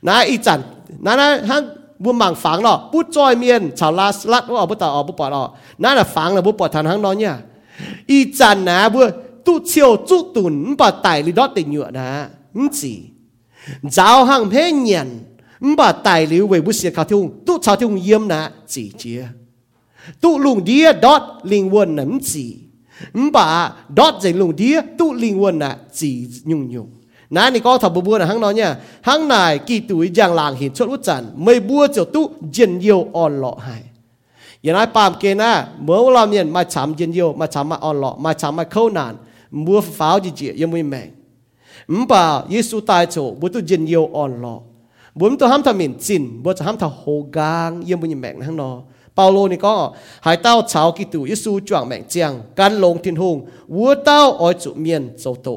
[0.07, 0.61] นะอีจัน
[1.06, 1.62] นั่นนะฮัง
[2.04, 5.50] บุมังฝังเนาะปุจอยเมียนชาวลาสลัดว่าบุตรออกบุปอดออก
[5.84, 7.36] นั่นน่ะฝังนะบุปอดทันทั้งนอนเนี่ย
[8.12, 9.06] อีจันนะบัว
[9.45, 12.08] ตุเชียวจุตุนปะไตลิดอติญวนะ
[12.60, 12.93] มจี
[13.93, 15.08] เจ้าหังเพเนียน
[15.65, 18.39] มปะไตลิเวบุเสียข้าวทุ่งตุชาวทุ่งเยี่ยมนะ
[18.74, 19.21] จีเจีย
[20.24, 22.45] ตุลุงเดียดอดลิงวนนะมจี
[23.24, 23.45] มปะ
[23.97, 26.10] ดอดใจลุงเดียตุลิงวนนะจี
[26.50, 26.88] ยุ่งยุ่ง
[27.31, 28.77] nãy nị có thập bùa bùa là hăng nha.
[29.03, 32.79] Hăng này kỳ tuổi giang làng hiện chốt út chản mây bùa chiều tu diện
[32.81, 33.83] yêu on lọ hại.
[34.62, 37.77] Giờ nói pam kia na mơ làm nhiên mà chạm diện yêu, mà chạm mà
[37.77, 38.57] on lọ, mà chạm
[38.93, 39.16] nạn,
[39.51, 41.11] mua pháo gì chị yêu mui mèn
[41.89, 44.59] ừm, bà Giêsu tai chỗ bùa tu diện yêu on lọ.
[45.14, 48.41] Bùa tu ham tham miền chín bùa tu ham tham hồ gang yêu mui mèn
[48.41, 48.83] hăng nó
[49.18, 49.74] ปาโลนี่ก็
[50.27, 53.37] หายเต้าชาวกิตูยิสูจ่วงแมงเจียงการลงทินหง
[53.74, 55.49] วัวเต้าออยจุเมียนโจโต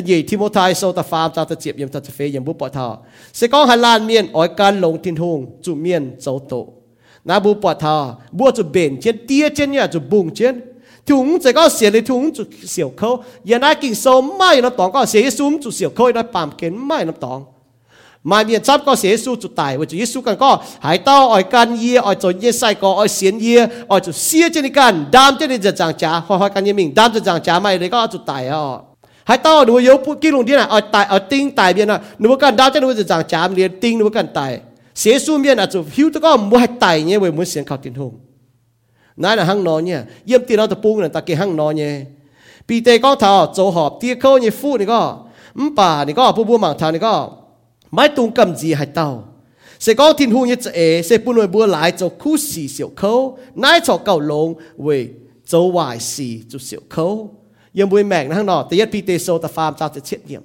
[0.00, 2.52] ta gì Timothy sau ta farm ta ta chip yếm ta ta phê yếm bu
[2.52, 2.88] bỏ thà
[3.32, 6.68] sẽ có hà lan miên, ỏi can lồng thiên hùng, chủ miên châu tổ.
[7.24, 10.60] Na bu bỏ thà bu chủ bền trên tia trên nhà chủ bùng chiến
[11.06, 13.22] thùng sẽ có xiên lấy thùng chủ xỉu khâu.
[13.44, 16.50] Giờ na kinh sâu, mai nó tỏng có xế xuống chủ xỉu khâu, nó bám
[16.58, 17.44] kén mai nó tỏng
[18.24, 21.28] mai miên chấp có xế xuống chủ tài với chủ Giêsu cần có hải tao,
[21.28, 24.64] ỏi can ye ỏi chỗ ye sai có, ỏi xiên ye ỏi chỗ xia trên
[24.64, 27.22] cái can, đam trên cái giật giang trá hỏi hỏi can ye mình, đam giật
[27.22, 28.87] giang trá, mai đấy có chủ tài à
[29.28, 31.74] hai tao nuôi yếu kinh lùng đi này ở ờ, tài ờ, ở tinh tài
[31.74, 32.00] biên à?
[32.18, 34.60] Nếu cần đam nuôi đi giang chám liền tinh nếu cần tài.
[34.94, 35.66] Xiên su miền à?
[35.66, 38.18] Chủ hiu tôi có mua hải tài nhé với muốn xiên khảo tiền hùng.
[39.16, 39.98] Nãy là hăng nó nhé.
[40.24, 42.00] Yếm tiền nó tập bung là ta kia hăng nó nhé.
[42.68, 45.18] Bị tê có thảo tổ họp tia khâu như phu này có.
[45.54, 47.30] Ừm bà này có bu bu mảng thảo này có.
[47.90, 49.24] Mai tung cầm gì hay tao,
[49.78, 52.90] sẽ có thiên hu như thế sẽ bu nuôi bùa lại cho khu xì xỉu
[52.96, 55.08] khâu nãy cho cầu lông về
[55.46, 57.37] cho hoài xì cho xỉu khâu
[57.77, 60.17] yếm bùi mẹng hăng nó tê yết bị tê sâu ta farm ta sẽ chết
[60.27, 60.41] nhiệm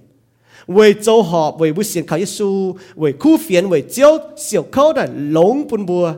[0.68, 4.92] về cho họp về bu xiên khảo Giêsu về khu phiền về chiếu xỉu khâu
[4.92, 6.12] là lông bun bùa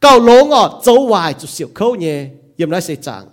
[0.00, 3.26] cầu lông ở dấu hoài chủ siêu khâu nhé yếm nói sẽ chẳng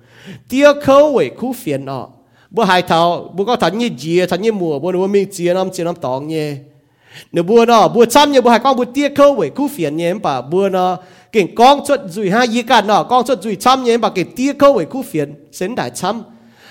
[0.47, 2.09] 第二口为古 phiền 哦，
[2.55, 6.63] 不海头，不个谈一节，谈一 mua，不如明节那么节那么当耶。
[7.32, 10.13] nếu bữa nó bữa chăm như bữa hai con bữa tiếc khâu với cú phiền nhé
[10.13, 10.97] bà bữa nó
[11.38, 14.23] cái con chuột rùi ha gì cả nọ, con chuột rùi chăm nhé bà cái
[14.23, 16.23] tia câu ấy khu phiền xến đại chăm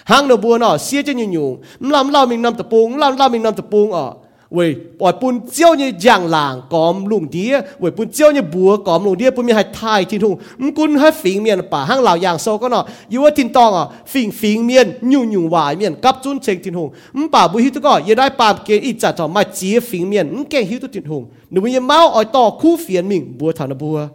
[0.04, 3.16] hang đầu bùa nọ, xia cho nhiều nhiều làm làm mình nằm tập bùng làm
[3.16, 4.12] làm mình nằm tập bùng ở.
[4.50, 7.60] Vậy bỏi bún chiêu như giang làng cóm lùng đĩa.
[7.78, 10.74] Vậy bún chiêu như bùa cóm lùng đĩa bún mi hai thai thiên hùng mắm
[10.74, 12.86] cún hai phình miền, bà hang lão giang sâu có nọ.
[13.08, 16.62] Yêu ở thiên tòng à phình phình miền nhu nhu vải miền, cắp chun chèn
[16.62, 16.90] thiên hùng.
[17.12, 19.80] Mắm bà bùi hiu tu có yêu đại bà kiến ít chặt thọ mai chia
[19.80, 21.24] phình miền mắm kẹn hiu tu thiên hùng.
[21.50, 24.08] Nếu như máu ở tò khu phiền mình, bùa thằng bùa.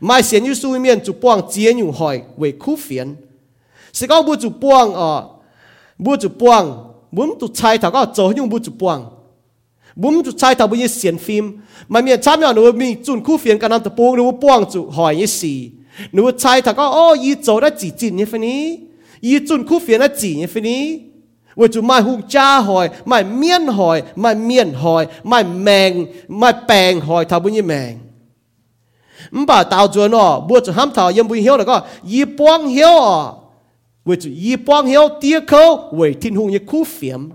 [0.00, 3.14] mai xiên yu su miên chủ buông chiến yu hỏi về khu phiền
[3.92, 5.24] sẽ có bu chủ buông ở
[5.98, 9.04] bu chủ buông muốn chủ chai thảo có chỗ nhưng bu chủ buông
[9.96, 11.58] muốn chủ chai thảo bu như xiên phim
[11.88, 14.64] mà miên chăm nhau nữa mình chun khu phiền cả năm tập buông nữa buông
[14.72, 15.70] chủ hỏi như gì
[16.12, 18.78] nữa chai thảo có ô yi chỗ đã chỉ chín như thế này
[19.20, 21.00] yi chun khu phiền đã chỉ như thế này
[21.58, 25.92] ว่าจุไม่หุงจ้าหอยไม่เมียนหอยไม่เมียนหอยไม่แมง
[26.38, 27.92] ไม่แปงหอยทำบุญยี่แมง
[29.31, 33.37] 唔把到咗喏，不就喊头也不晓得个，一帮晓啊，
[34.03, 37.29] 为就一帮晓第一口为天空一苦 phiền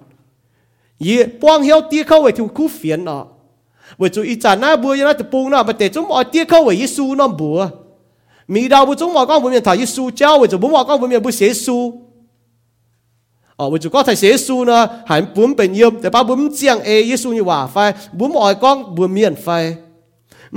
[1.03, 3.27] ye quang hiếu tia khâu về thu cú phiền nọ
[3.99, 6.45] vì chú ý chán na bùa na tập bung nọ mà để chúng mọi tia
[6.45, 7.69] khâu về Giêsu nó bùa
[8.49, 10.85] mi đào bùa chúng mọi con bùa miền thảo Giêsu cháu vì chú bùa mọi
[10.85, 11.93] con bùa miền bùa Giêsu
[13.57, 16.81] ờ vì chú có thầy Giêsu nè hẳn bùa bên yêu để ba bùa chiang
[16.81, 19.84] e Giêsu như hòa phai bùa mọi con bùa miền phai 唔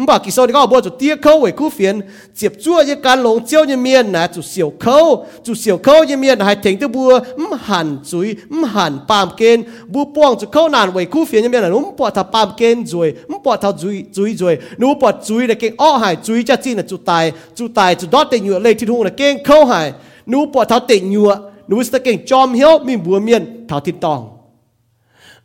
[0.06, 2.00] bà kỳ sau đi có bộ chủ tiếc khâu với khu phiền.
[2.34, 5.26] Diệp chua như can lồng chiêu như miên nè chủ xỉu khâu.
[5.44, 9.28] Chủ xỉu khâu như miên, hay thành tới bùa m hẳn chuối m hẳn pam
[9.36, 12.22] kên bùa bong chủ khâu nàn với khu phiền như miền là nó bỏ thà
[12.22, 14.58] pam kên rồi m bỏ thà chuối chuối rồi.
[14.78, 17.94] Nó bỏ chuối là kênh o hải chuối chắc chi là chủ tài chủ tài
[17.94, 19.92] chủ đót tiền nhựa lấy thịt hùng là kênh khâu hải
[20.26, 23.94] nó bỏ thà tiền nhựa nó sẽ kênh chom hiếu mình bùa miên thảo thịt
[24.00, 24.37] tòng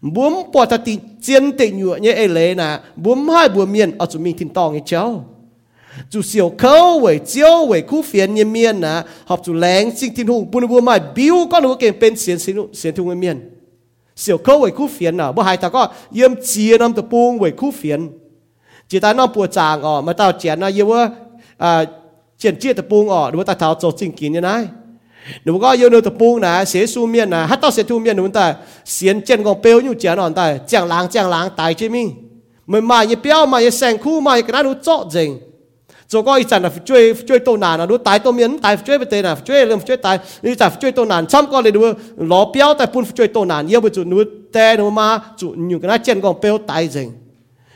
[0.03, 2.81] bùm bỏ ta tin chiến tệ nhựa như ấy lệ nà.
[2.95, 5.25] Bùm hai bùa miền ở chỗ mình tin to như cháu.
[6.09, 9.03] Chủ siêu khâu với chiếu với khu phiền như miền nà.
[9.25, 12.39] Học chủ lén xin tin hùng bùn bùa mai biu con nó kèm bên xiên
[12.39, 13.49] xiên xiên thùng miền
[14.15, 15.31] siêu khâu với khu phiền nà.
[15.31, 18.09] Bùa hai ta có yếm chia năm tập buông với khu phiền
[18.87, 20.91] chỉ ta nó bùa chàng ở mà tao chén nó yêu
[21.57, 21.85] à
[22.37, 23.31] chén chia tập buông ở.
[23.31, 24.67] Đúng ta tháo chỗ chính kín như này
[25.45, 27.99] nếu có yêu nơi tập buông nè sẽ su miên nè hát tao sẽ thu
[27.99, 28.55] miên đúng ta
[28.85, 32.05] xiên chân còn bêu như chén nón ta chẳng láng chẳng láng tại chứ mi
[32.67, 35.39] mình mà như béo mà như sang khu mà cái đó nó chót dình
[36.07, 38.97] rồi có ý là chơi chơi tô nàn là nó tái tô miến tái chơi
[38.99, 41.93] bê tê là chơi làm chơi tái như chả tô nàn xong có lấy đứa
[42.17, 44.17] ló béo tại phun chơi tô nàn yêu bữa chủ nó
[44.53, 47.11] tè nó mà chủ cái đó chân còn bêu tái dình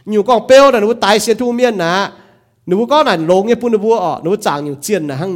[0.06, 2.10] nhiều con bêu là nó tái xiên thu miên nè
[2.66, 5.36] nếu có là lố nghe phun nó vua ở nó chẳng nhiều chiên là hăng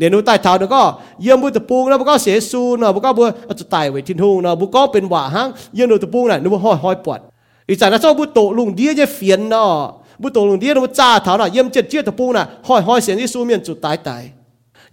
[0.00, 0.82] เดี๋ยวนู้ใต้เท้าเนาะก็
[1.22, 3.26] เยื่อบุตะปูงเนาะบุก็เสียซูเนาะบุก็บัว
[3.58, 7.20] จะตายไว้ทิ้งทุ่งเนาะบุก็เป็นหว่าห้างเยื่อบุตะปูงน่ะนูห้อยห้อยปวด
[7.68, 9.70] อีสานน่ะชอบบุตรลุงเดียจะเฟียนเนาะ
[10.22, 14.22] บุตรลุงเดียนูจ้าเท้าน่ะเยื่อเจ็ดเชือตะปูงน่ะห้อยห้อยเสียนที่ซูเมียนจุดตายตาย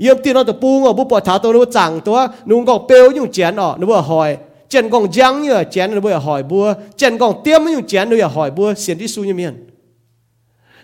[0.02, 4.30] เยื่อตีนเนาตะปูงอะบุปวดเท้าตัวนูจังตัวนุ่งก็เปียวยุ่งเจียนอะนูว่าห้อย
[4.70, 6.66] เจียนกองยังเนี่ยเจียนนูว่าห้อยบัว
[6.98, 9.56] เจียนกองเตี้ยมยุ่งเจียนนูว่าห้อยบัวเสียนที่ซูเมียน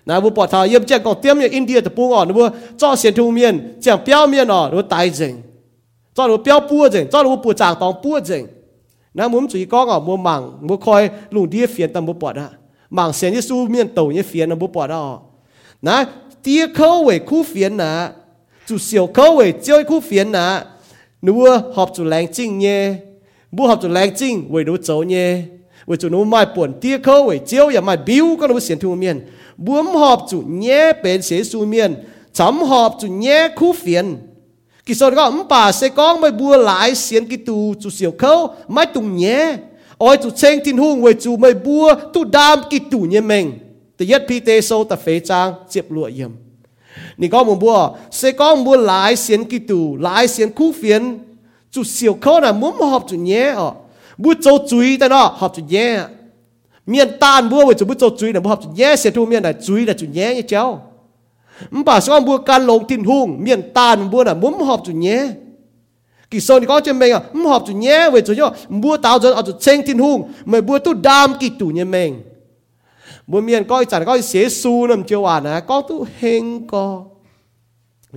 [0.05, 5.43] 那不把他也不讲讲点面印第的不哦，那不照线图面讲表面哦，那不带人，
[6.15, 8.47] 照那表波人，照那不长当波人，
[9.13, 12.49] 那我们注意讲哦，我忙我开弄啲phiền tâm不bỏ đó
[12.91, 15.21] mạng xiên Giêsu miền tàu như phiền nó bố bỏ đó
[15.83, 16.05] nè
[16.43, 18.09] tia khâu về khu phiền nè
[18.67, 20.61] chủ siêu khâu về chơi khu phiền nè
[21.23, 21.45] nếu
[21.75, 22.95] học chủ lãng chính nhé
[23.53, 25.43] bố học chủ lãng chính về đồ châu nhé
[25.87, 28.79] về chủ nó mai buồn tia khâu về chiếu ya mai biu có nó xiên
[28.79, 29.21] thu miền
[29.58, 31.96] buông họp chủ nhé bên sẽ su miền
[32.34, 34.18] chấm họp chủ nhé khu phiền.
[34.86, 38.14] Kỳ sau đó ông bà sẽ có mấy bùa lại xiên cái tù chủ siêu
[38.18, 39.58] khâu mai tung nhé.
[39.98, 43.52] Ôi chủ chênh tin hung với chủ mấy bùa tu đam cái tù nhé mình.
[43.98, 46.32] Tự nhất pi tê sâu ta phê trang tiếp lụa yếm
[47.18, 50.72] nị có một bùa sẽ có một bùa lại xiên cái tù lại xiên khu
[50.82, 51.20] phiền.
[51.72, 53.72] Chủ siêu khâu là muốn họp chủ nhé ở
[54.18, 56.00] bùa châu chuối ta nó họp chủ nhé
[56.90, 60.64] เมียนตานบัวไว้จุบุจจุยนะบ่ฮับจุแย่เสียทูเมียนน่ะจุยน่ะจุแย่เจ้า
[61.76, 65.18] มบ่าซ้อมบัวการลงทินหุงเมียนตานบัวน่ะมุมฮับจุแย่
[66.32, 68.48] กิโซนี่ก็จะเมงอ่ะมุมฮับจุแย่ไว้จุยอ
[68.82, 70.20] บัวตาวจนเอาจุเชงทินหุง
[70.50, 72.12] ไม่บัวตุดามกิตุเนี่ยเมง
[73.30, 76.84] บัวเมียนก็จันก็เสียซูนําเจียวานะก็ตุเฮงก็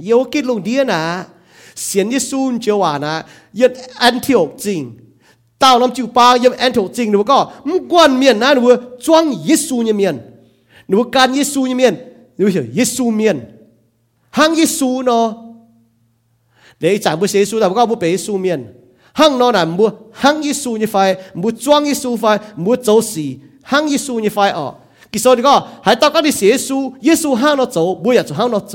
[0.04, 1.00] เยวกิดลงเดียนะ
[1.82, 3.12] เสียนยิซูนเจียวานะ
[3.58, 4.82] ยันอันเที่ยวจริง
[5.62, 7.38] ตาวลำจิวปางยมแอนโถจริงหนูก็
[7.68, 8.60] มกวนเมียนนะหนู
[9.04, 10.16] จ้วงยิสูเยเมียน
[10.88, 11.94] หนูการยิสูเยเมียน
[12.36, 13.36] หนูเฉยยิสูเมียน
[14.38, 15.26] หังยิสูเนาะ
[16.78, 18.60] เดี๋ยวจางบุเสียสูแต่ก็บุเปยิสูเมียน
[19.18, 19.86] หังเนาะนะบุ
[20.22, 20.96] หังยิสูเนี่ยไฟ
[21.42, 22.24] บุจ้วงยิสูไฟ
[22.64, 23.26] บุโจสี
[23.70, 24.66] หังยิสูเนี่ยไฟอ๋อ
[25.12, 25.54] กิโซดีก็
[25.86, 26.76] หายตาก็ดิเสียสู
[27.06, 28.74] ยิสูหังเนาะโจบุอยากจะหังเนาะโจ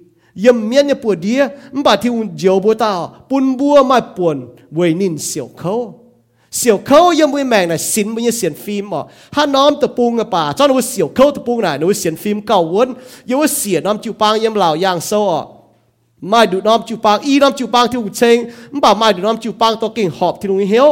[0.43, 1.41] ยมเมียนเนี่ยปวดเดีย
[1.75, 2.91] มบาที่อุ่นเจียวบัวตา
[3.29, 4.37] ปุนบัวมาปวน
[4.73, 5.73] เวนินเสียวเขา
[6.57, 9.03] เสียวเขายมเวแมงนะสินมันยังเสียนฟิล์มอะ
[9.33, 12.89] ถ้าน้อมตะปูงอะป่าจ้าหนูเสียวเขาตะปูงน่ะหนูเสียนฟิล์มเก่าวน
[13.29, 15.21] ยังว่าเสียน้อมจิวปางยมเหล่าย่างโซ่
[16.29, 18.37] ไม่ดูน้อมจิวปางอีน้อมจิวปางที่อุ่นเชง
[18.73, 20.85] มบ่าไม่ดูน้อมจิวปางตัวเก่งหอบที่ลุงเฮีย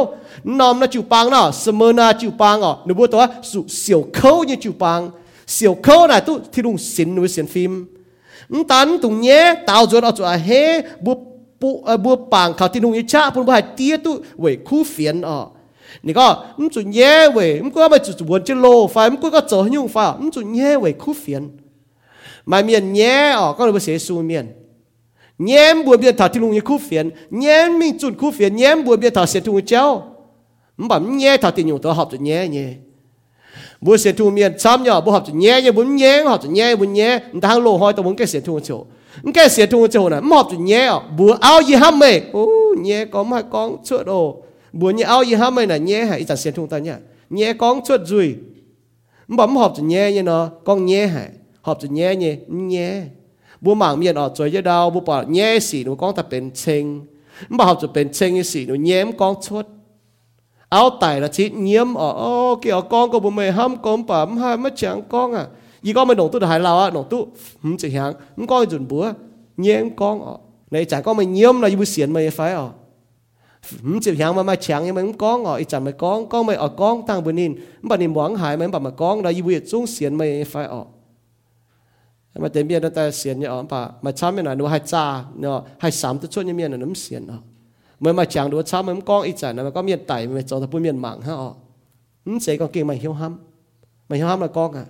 [0.58, 5.00] น้อมนะจิวปางเนาะเสมอนาจิวปางอะหนูบอวตัวสุเสียวเขายังจิวปาง
[5.52, 7.72] เสียวเขาน่ะตุที่ลุงสินหนูเสียนฟิล์ม
[8.68, 11.14] tan tung nhé tao rồi ở chỗ he bu
[11.60, 15.22] bu bu bang khảo tin hùng ý cha phun bu tia tu vậy khu phiền
[15.22, 15.46] ở
[16.02, 19.16] nè có um chủ nhé vậy um có mà chủ buồn chơi lô phải um
[19.22, 21.48] có có chỗ nhung phải um chủ nhé vậy khu phiền
[22.46, 24.46] mà miền nhé ở có được sẽ su miền
[25.38, 28.74] nhé buồn biệt thảo tin hùng ý khu phiền nhé mình chuẩn khu phiền nhé
[28.74, 30.02] buồn biệt thảo sẽ thùng chéo
[30.78, 32.68] um bảo nhé thảo tin hùng tôi học chủ nhé nhé
[33.80, 36.84] bu se tu mien cham ya bu hab nhẹ ye bu nhẹ hab nhẹ bu
[36.84, 38.84] nhẹ ta lo hoi ta muốn cái se tu chỗ.
[39.34, 41.00] Cái se tu chỗ này mập nhé à.
[41.18, 42.20] bu áo gì ham mê?
[42.32, 42.48] Ô
[42.82, 44.42] nhé, có mà con chuột đồ.
[44.72, 46.96] Bu nhẹ áo gì ham mê này nhé hả ta se tu ta nhá
[47.30, 48.36] nhé, con chuột rồi
[49.28, 51.28] bấm họp chỉ nhé như nó, con nhẹ hả?
[51.62, 53.02] Họp chỉ nhé nhẹ nhẹ
[53.60, 56.50] bu mảng miền ở chơi dưới đau bu bảo nhẹ xỉ nó con ta bên
[56.50, 57.00] chênh.
[57.48, 59.66] Mà họp chỉ bên chênh xỉ nó nhém con chuột
[60.70, 64.36] áo tài là chỉ nhiễm ở, ô kia con của bố mẹ ham con bấm
[64.36, 65.46] hai mất chẳng con à.
[65.82, 67.28] Gì con mới nổ tu được lao lào à nổ tu
[67.62, 69.12] không chỉ hàng không con chuẩn búa.
[69.56, 70.36] Nhiễm con ở.
[70.70, 72.70] Này chẳng con mình nhiễm là như xiên mày phải ở.
[73.82, 75.62] Không chỉ hàng mà mà chẳng nhưng mày không con ở.
[75.62, 77.54] Chẳng mày con con mày ở con tăng bên nín.
[77.82, 80.64] Bà nín bóng hại mày bảo mà con là như bụi xuống xiên mày phải
[80.64, 80.84] ở.
[82.34, 83.88] Mà tiền miên ta xiên nhở bà.
[84.02, 86.76] Mà chăm miên là nó hai cha nhở hai sám tu chốt như miên nó
[86.76, 87.36] nấm xiên ở
[88.00, 90.60] mới mà chẳng đuổi sao mới con ít chả nó có miền tẩy mà cho
[90.60, 91.54] tập miền mạng ha ọ
[92.24, 93.38] ừ, sẽ còn kia mày hiểu ham
[94.08, 94.84] mày hiểu ham là con à?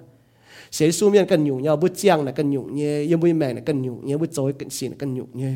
[0.71, 3.57] Sẽ su miền cần nhủ nhau bút chiang là cần nhủ nhé yêu bui mèn
[3.57, 5.53] là cần nhủ nhé bút chối cần xin là cần nhủ nhé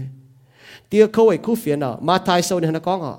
[0.90, 3.06] tia khâu ấy khu phiền nào mà thai sâu nên nó con à?
[3.06, 3.18] ọ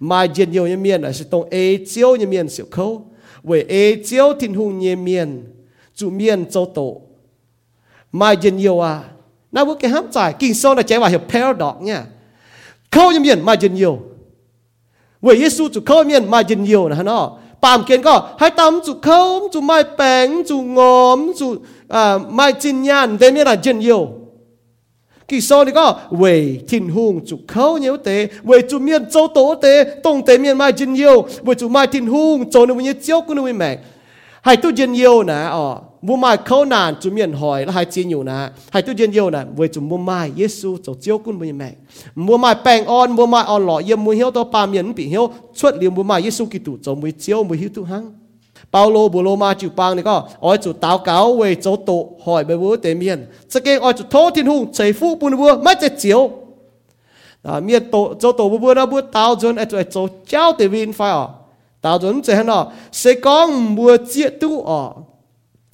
[0.00, 3.06] mà diện nhiều như miền là sẽ tông ê chiếu như miền xỉu khâu.
[3.42, 5.44] Với ê chiếu thiên hùng như miền
[5.94, 7.00] chủ miền châu tổ.
[8.12, 9.04] Mà diện nhiều à?
[9.52, 12.04] Nào bước cái ham giải kinh sâu là chế vào hiệp pair đọc nha
[12.92, 13.98] khâu nhầm yên mà dân nhiều.
[15.20, 17.38] Với Giêsu chủ khâu nhầm mà dân nhiều là nó.
[17.60, 21.56] Bàm kiến có hai tấm chủ khâu chủ mai bèn chủ ngóm chủ
[21.88, 24.08] à mai chân nhàn thế nên là dân nhiều.
[25.28, 29.28] Kỳ sau thì có về thiên hùng chủ khâu nhiều tế về chủ miền châu
[29.34, 32.74] tố tế tông tế miền mai dân nhiều về chủ mai thiên hùng châu nó
[32.74, 33.78] mới chiếu cũng nó mới mèn
[34.42, 37.84] hai tu dân yêu nè ờ mua mai khâu nàn chúng miền hỏi là hai
[37.84, 38.48] chi nhiều nè.
[38.70, 41.72] Hai tu dân yêu nè, với chúng mua mai Giêsu tổ chiếu quân bên mẹ.
[42.14, 45.06] Mua mai bèn on, mua mai on lọ yếm, mua hiếu to pa miền bị
[45.06, 45.30] hiếu.
[45.54, 48.12] Xuất liều mua mai Giêsu kỳ tụ cho mua chiếu mua hiếu tu hăng.
[48.72, 52.08] Paulo bù lô ma chịu bang này có, ôi chủ táo cáo về chỗ tổ,
[52.24, 53.26] hỏi bài vua tế miền.
[53.48, 56.30] Sẽ kêu ôi chủ thô thiên hùng chảy phu bùn vua mất chạy chiếu
[57.42, 60.06] à miền tổ chỗ tổ bùn vua nó bùn táo dân ai chỗ ai chỗ
[60.26, 61.26] cháu tế viên phải à
[61.82, 64.92] ta chuẩn chế nó sẽ có mua chiếc tu ở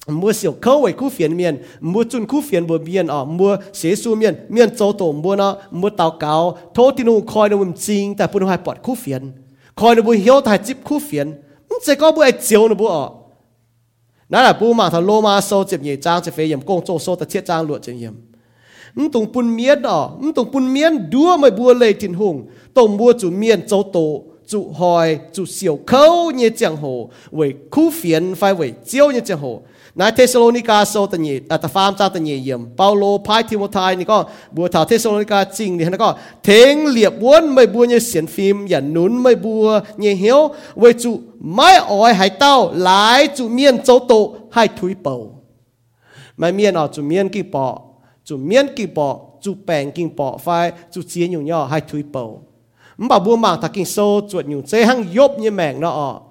[0.07, 3.57] mua xỉu khâu ấy khu phiền miền mua chun khu phiền bờ miền ở mua
[3.73, 7.49] xế su miền miền châu tổ mua nó mua tàu cáo thô tin u coi
[7.49, 9.31] nó mình chính tại phun hoài bọt khu phiền
[9.75, 11.33] coi nó bùi hiếu tại chip khu phiền
[11.85, 13.09] sẽ có bùi chiếu nó bùi ở
[14.29, 16.85] nãy là bùi mà thằng lô ma sâu chip nhị trang chip phê yểm công
[16.85, 18.13] châu ta chiết trang luận chip yểm
[18.95, 22.49] ứng tùng pun miết ở ứng tùng pun miết đua mày bùa lệ tin hùng
[22.73, 27.54] tổng mua chủ miền châu tổ chủ hỏi chủ siêu khâu như chẳng hồ với
[27.70, 29.60] khu phiền phải với chiếu như chẳng hồ
[30.00, 34.18] นายเทสโลนิกาโซตันยีอัตฟามจาตันยีเยี่ยมเปาโลพายทิโมไทนี่ก็
[34.54, 36.10] บัวถาเทสโลนิกาจริงนี่นะก็
[36.44, 39.66] เทงเหลียบวนไม่บัวเนี่ยเสียนฟิล์มอย่าหนุนไม่บัว
[39.98, 40.40] เนี่ยเหี้ยว
[40.78, 41.12] ไว้จุ
[41.54, 42.54] ไม่อ้อยหายเต้า
[42.84, 44.12] หลายจุเมียนโจโต
[44.54, 45.14] ให้ถุยเป่า
[46.38, 47.66] ไม่เมียนอ๋อจุเมียนกี่ปอ
[48.28, 49.08] จุเมียนกี่ปอ
[49.44, 50.46] จุแปงกี่ปอไฟ
[50.92, 52.24] จุเจียนอยู่ย่อให้ถุยเป่า
[53.07, 56.21] bà bu mạng thắc kinh số chuột nhung chế hăng yốp như mèng nó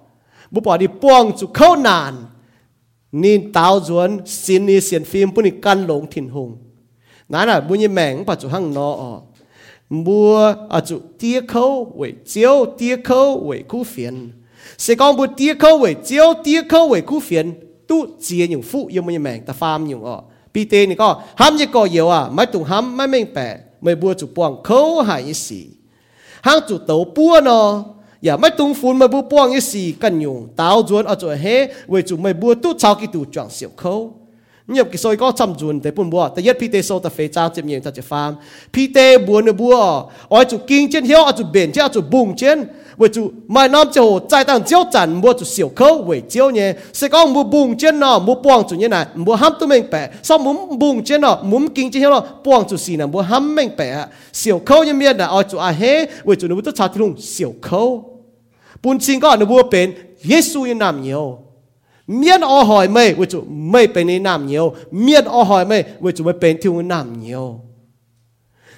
[0.50, 2.14] bu bỏ đi buông chu khâu nàn
[3.12, 6.56] nín tao duốn, xin ni xiên phim bu ni căn lông thìn hùng.
[7.28, 9.20] Nãy là bu như mèng bà chu hăng nó
[9.90, 14.32] mua à chu tia khâu wei chiếu tia khâu wei khu phiền.
[14.78, 17.52] Sẽ con bu tia khâu wei chiếu tia khâu wei khu phiền.
[17.86, 20.22] Tu chia nhung phụ yêu như mèng ta farm nhung ọ.
[20.54, 23.58] Pi tê này có ham như có yêu à mấy tụng ham mấy mình bẻ
[23.80, 25.66] mấy bua chu buông khâu hại như gì
[26.42, 27.84] hang chu tàu bua nó
[28.22, 31.28] ya, mai tung phun mai bu puang i si kan yung tao juan a cho
[31.34, 34.17] he we chu mai bu tu chao ki tu chang siêu khâu
[34.68, 37.28] nhập cái soi có chăm chuồn để bún bùa, tại nhất pite sâu ta phê
[37.28, 38.34] cháo chém nhiều ta chỉ phàm,
[38.72, 42.00] pite buồn nữa bùa, ở chỗ kinh trên hiếu, ở chỗ bền trên, ở chỗ
[42.10, 42.64] bùng trên,
[42.96, 46.50] với chỗ mai nam chủ trái tăng chiếu chản mua chỗ xỉu khâu với chiếu
[46.50, 49.66] nhé, sẽ có mua bùng trên nó, mua buông chủ như này, mua ham tu
[49.66, 52.96] mình bẻ, sau mua bùng trên nó, mua kinh trên hiếu nó, buông chủ xì
[52.96, 56.36] là mua hâm mình bẻ, xỉu khâu như miên là ở chỗ ai hết, với
[56.40, 58.18] chỗ nó muốn tất chặt luôn xỉu khâu,
[58.82, 61.38] bún xin có nó bùa bền, Giêsu như nam nhiều
[62.08, 64.74] miết o hỏi mày với chú mày bên này nam nhiều.
[64.90, 67.60] Miết o hỏi mày với chú mày bên thiếu nam nhiều.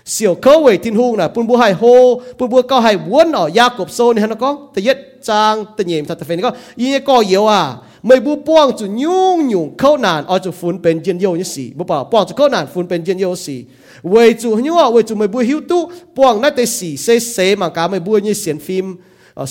[0.05, 3.33] Siêu khâu về thiên hung là bún bún hay hô bún bún cao hay bốn
[3.33, 4.69] ở gia cộp xô này nó có?
[4.75, 6.57] Thì yết trang tự nhiên thật phải nó có.
[6.77, 10.51] Y như có yếu à mày bu buông chú nhung nhung khâu nản, ở chú
[10.51, 11.71] phun bên chân yêu như xì.
[11.75, 13.65] Bu bảo buông chú khâu nản phun bên chân yêu xì.
[14.03, 17.19] Với chú nhung à về chú mày bu hiu tu buông nãy tới xì xê
[17.19, 18.97] xê mà cả mày bu như xiên phim.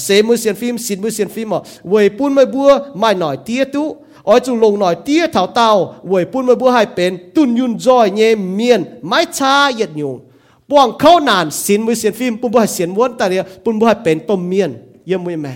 [0.04, 2.70] เซมือเสียนฟิมสินมือเสียนฟิมอะเวยปุ้นไม่บัว
[3.00, 3.84] ไม่หน่อยเตี้ยตุ
[4.28, 5.70] อ้อยจุงลงหน่อยเตี้ยเถาเตา
[6.08, 8.22] เวยปุ้นไม่บัวให้เป็น ตุนยุนจอยเย
[8.56, 10.16] เมียนไม้ชาเหยียดยุง
[10.70, 14.72] ป้องเข้านานสินมือเสียนฟิมปุ้นบัวให้เสียนวนแต่เดียปุ้นบัวให้เป็นต้มเมียน
[15.08, 15.56] เยี่ยมมวยแม่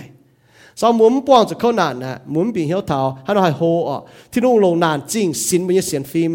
[0.80, 3.98] สาวมุมป้องจะเข้านานนะมุมปีเหี่ยวเถาให้หน่อยโฮอะ
[4.30, 6.32] ที่นู่นลงนานจริงสินมือเสียนฟิม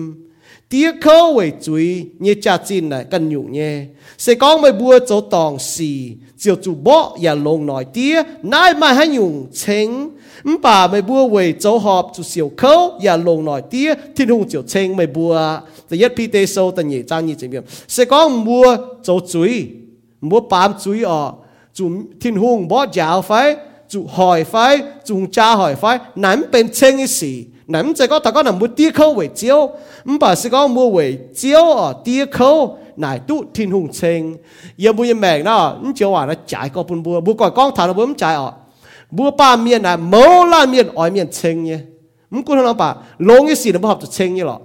[0.69, 3.85] tiếc khâu về chuối như cha chín này cần nhủ nhẹ
[4.17, 8.73] sẽ có mấy bua chỗ tòng xì chiều chủ bỏ và lông nói tia nai
[8.73, 9.89] mai hãy nhung chênh.
[10.61, 14.45] Bà mấy bua về chỗ họp chủ siêu khâu và lông nói tia thiên hùng
[14.49, 15.59] chiều chênh mấy bua
[15.89, 19.19] thì nhất pi tê sâu tận nhị trang nhị chính biểu, sẽ có mua chỗ
[19.29, 19.67] chuối
[20.21, 21.33] mua bám chuối ở
[21.73, 21.91] chủ
[22.21, 23.55] thiên hùng bỏ giáo phải
[23.89, 29.69] chủ hỏi phải chủ cha hỏi phải nắm bên chênh cái gì 嗱咁就講大家能冇啲口為焦，
[30.03, 34.37] 咁把是講冇為焦啊啲口，嗱都天空清，
[34.77, 35.77] 有冇嘢明啦？
[35.83, 38.53] 咁就話咧債個半半，冇講講談到冇咁債哦，
[39.15, 41.79] 冇把面啊冇拉面外面清嘅，
[42.31, 44.59] 咁官老闆龍嘅事都冇合就清嘅咯。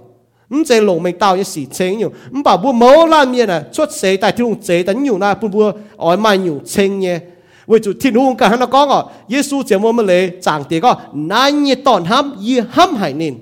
[0.49, 5.59] 咁就龍明道嘅事清嘅，咁把冇冇拉面啊出世但天空濟等要啦半半
[5.97, 7.21] 外賣要清嘅。
[7.70, 9.02] 为主天空กันเขา讲อ่ะ
[9.32, 10.90] 耶稣จะว่ามาเลยจางเตียก็
[11.32, 13.34] นั่นยี่ตอนห้ำยี่ห้ำหายนิน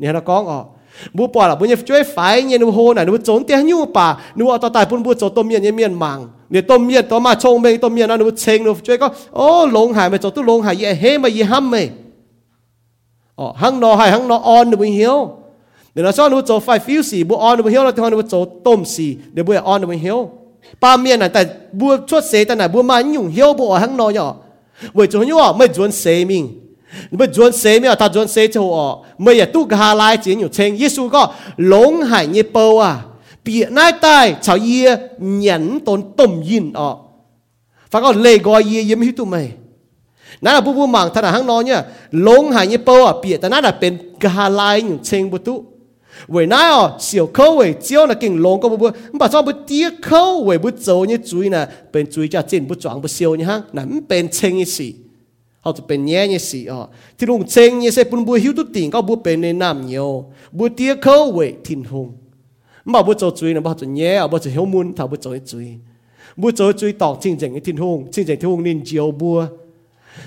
[0.00, 0.58] นี่เขา讲อ่ะ
[1.16, 4.06] บัวปอละบัวเนี่ยช่วยไฟเนี่ยนูโหน่ะนูโจนเตียยู่ป่า
[4.38, 6.18] นูเอาต่อตายปุ่นบัวโจต้มเมียนเนี่ยเมียนมัง
[6.50, 11.74] เนี่ยต้มเมียนต่อมาชงเมงต้มเมียนนะนูเชงนูช่วยก็โอ้ลงหายไปโจตุ้ลงหายยี่เฮมายี่ห้ำเม
[13.38, 15.16] อ๋อหังนอหายหังนอออนนูเหียว
[15.92, 18.34] เดี๋ยวเราชอบนูโจไฟฟิวสีบัวออนนูเหียวเราทำนูโจ
[18.66, 20.18] ต้มสีเดี๋ยวบัวออนนูเหียว
[20.81, 23.97] ba miền này tại bua chốt xế tại này bua mà nhung hiếu bộ hăng
[23.97, 24.35] nó nhỏ
[24.93, 26.59] với chỗ nhỏ mới chuẩn xế mình
[27.11, 30.35] mới chuẩn xế mình ta chuẩn xế cho ở mới là tu gà lại chỉ
[30.35, 33.01] nhiều chênh Giêsu có lống hải như bao à
[33.45, 36.95] bị nai tai chào ye nhẫn tôn tôm yin ở
[37.91, 39.51] phải có lê gọi ye yếm hiếu tụ mày
[40.41, 43.37] nãy là bua bua mảng thằng hăng nó nhá lống hải như bao à bị
[43.37, 45.70] tại nãy là bên gà lại nhiều bút tu.
[46.27, 54.93] 为那哦小口为叫那劲龙个不不，把装不低口为不走你追呢，变追只进不装不笑你哈，那变轻一些。
[55.63, 58.63] họ chỉ bên nhẹ như sĩ à thì luôn chênh như sẽ bún bùi hiu tu
[58.73, 60.25] tiền có bùi bên nên nam nhiều.
[60.51, 62.11] Bùi tia khâu về thiên hùng.
[62.85, 65.31] Mà bùi cho chui nó bao cho nhẹ bao cho hiếu mun thảo bùi cho
[65.45, 65.67] chui
[66.35, 69.11] bùi cho chui tỏ chinh chỉnh cái thiên hùng chinh chỉnh thiên hùng nên chiều
[69.11, 69.45] bùa.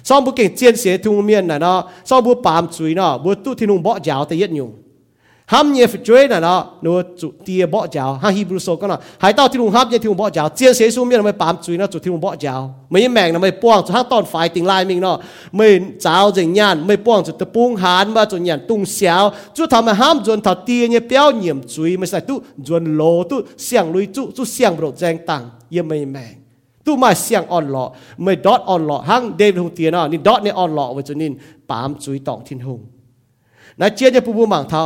[0.04, 3.18] Sau bùi cảnh chiến sĩ thiên hùng miền này nó sau bùi bám chui nó
[3.18, 4.72] bùi tu thì hùng bỏ giáo thì nhất nhung
[5.46, 9.32] ham ye jwe na na no zu ti bo jiao ha hebrew so kana hai
[9.32, 11.58] tao ti lu ham ye ti bo jiao jie se su mi na mai pam
[11.58, 14.48] chui na zu ti bo jiao mai mang na mai puang zu ha ton phai
[14.48, 15.18] ting lai ming no
[15.52, 19.32] mai chao jing nyan mai puang zu te pung han ba zu nyan tung xiao
[19.56, 23.24] zu tham ham zuan tha ti ye piao nyem chui mai sai tu zuan lo
[23.30, 26.44] tu xiang lui zu zu xiang bro jang tang ye mai mang
[26.86, 27.84] ตู้มาเสียงอ่อนหล่อ
[28.22, 31.32] ไม่ดอทอ่อนหล่อหังเดวิดหงเตียนอะนี่ดอทเนี่ยอ่อนหล่อไว้จนนิน
[31.70, 32.80] ปามจุยตองทินหง
[33.80, 34.82] นะเจียจะปูบูหมังเท้า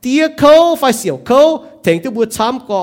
[0.00, 1.40] เตี้ยเขาไฟเสียวเขา
[1.82, 2.82] แทงตัวบัวช้ำก่อ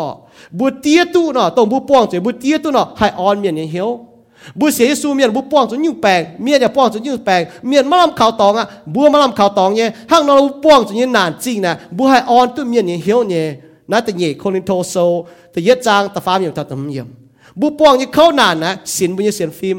[0.58, 3.90] บัวเตี้ยตู้เนาะต้องบัวป้องจะบัวเตี้ยตู้เนาะให้อ่อนเมียนเหี้ยว
[4.60, 13.46] บัวเสียสูเมียนบัวป้องจนยิ่งแปลงเมียจะป้องจนยิ่งแปลงเมียนมะลำข่าวตองอะบัวมะลำข่าวตองเนี่ยห้างนอนบัวป้องจนยิ่งนานจริงนะบัวให้อ่อนตัวเมียนเหี้ยวเนี่ย
[13.92, 14.96] นะแต่เหย่คนลินโทโซ
[15.52, 17.08] แต่เยอะจางแต่ฟ้าอย่างตะตำเยี่ยม
[17.60, 19.78] บัวป้องยิ่งเข้านานนะสินบุญเสียนฟิล์ม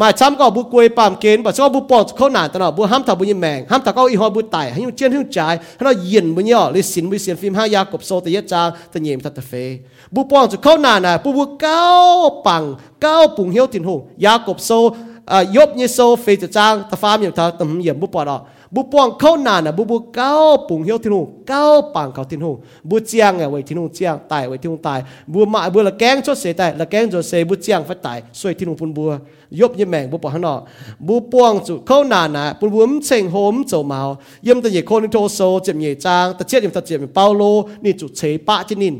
[0.00, 9.52] มาช้ำก็บุกวยปามเกณฑ์บ่ซอบุปอดเขาหนาตนอบุห้ามถ้าบุยิแมงห้ามถ้าเขอีฮอบุตายให้ยุ่งเจียนให้ยุจ่ายให้เราเย็นบุญย่อลิสินบุเสียนฟิมห้ายากบโซตะยะจางตะเยมทัตเฟ
[10.14, 11.82] บุปองจะเขาหนาน่ะปุบุเก้า
[12.46, 12.62] ปัง
[13.02, 14.70] เก้าปุงเฮียวตินหงยากบโซ
[15.32, 18.36] อ่ายบเยโซเฟจจางตะฟ้ามเยมตะตะเยมบุปอดอ
[18.74, 20.32] บุปวงเข้านานะบุบุเก้า
[20.68, 21.64] ปุงเฮียวที่นู่เก้า
[21.94, 22.54] ปังเขาที่นู่
[22.88, 25.00] บุเจียงไงไว้ที่นู่เจียงตายไว้ที่นู่ตาย
[25.32, 29.10] บุมาบัวละแกงชดเสียตายละแกงชดเสียบุเจียงไฟัตายสวยที่นู่ปุนบัว
[29.60, 30.54] ยบยี่แมงบุปองหนอ
[31.06, 34.00] บุปวงจุเข้านานะปุนบัวมเชงโฮมโจเมา
[34.44, 37.42] เยี่ยมตะเยโคนโทโซเจ็บเหยจางตะเชียมตะเจียมเปาโล
[37.84, 38.96] นี่จุเฉปะจินิน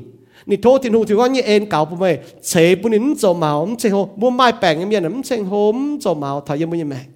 [0.49, 2.05] นี่โทษที่หูถือว่านี่เอ็นเก่าปุ่มไป
[2.49, 7.07] เฉปุ่นินโจเมาเชงโฮบัวไม่แปลงเงี้ยเนี่ยเชงโฮมโจเมาทายยังไม่ยังแมง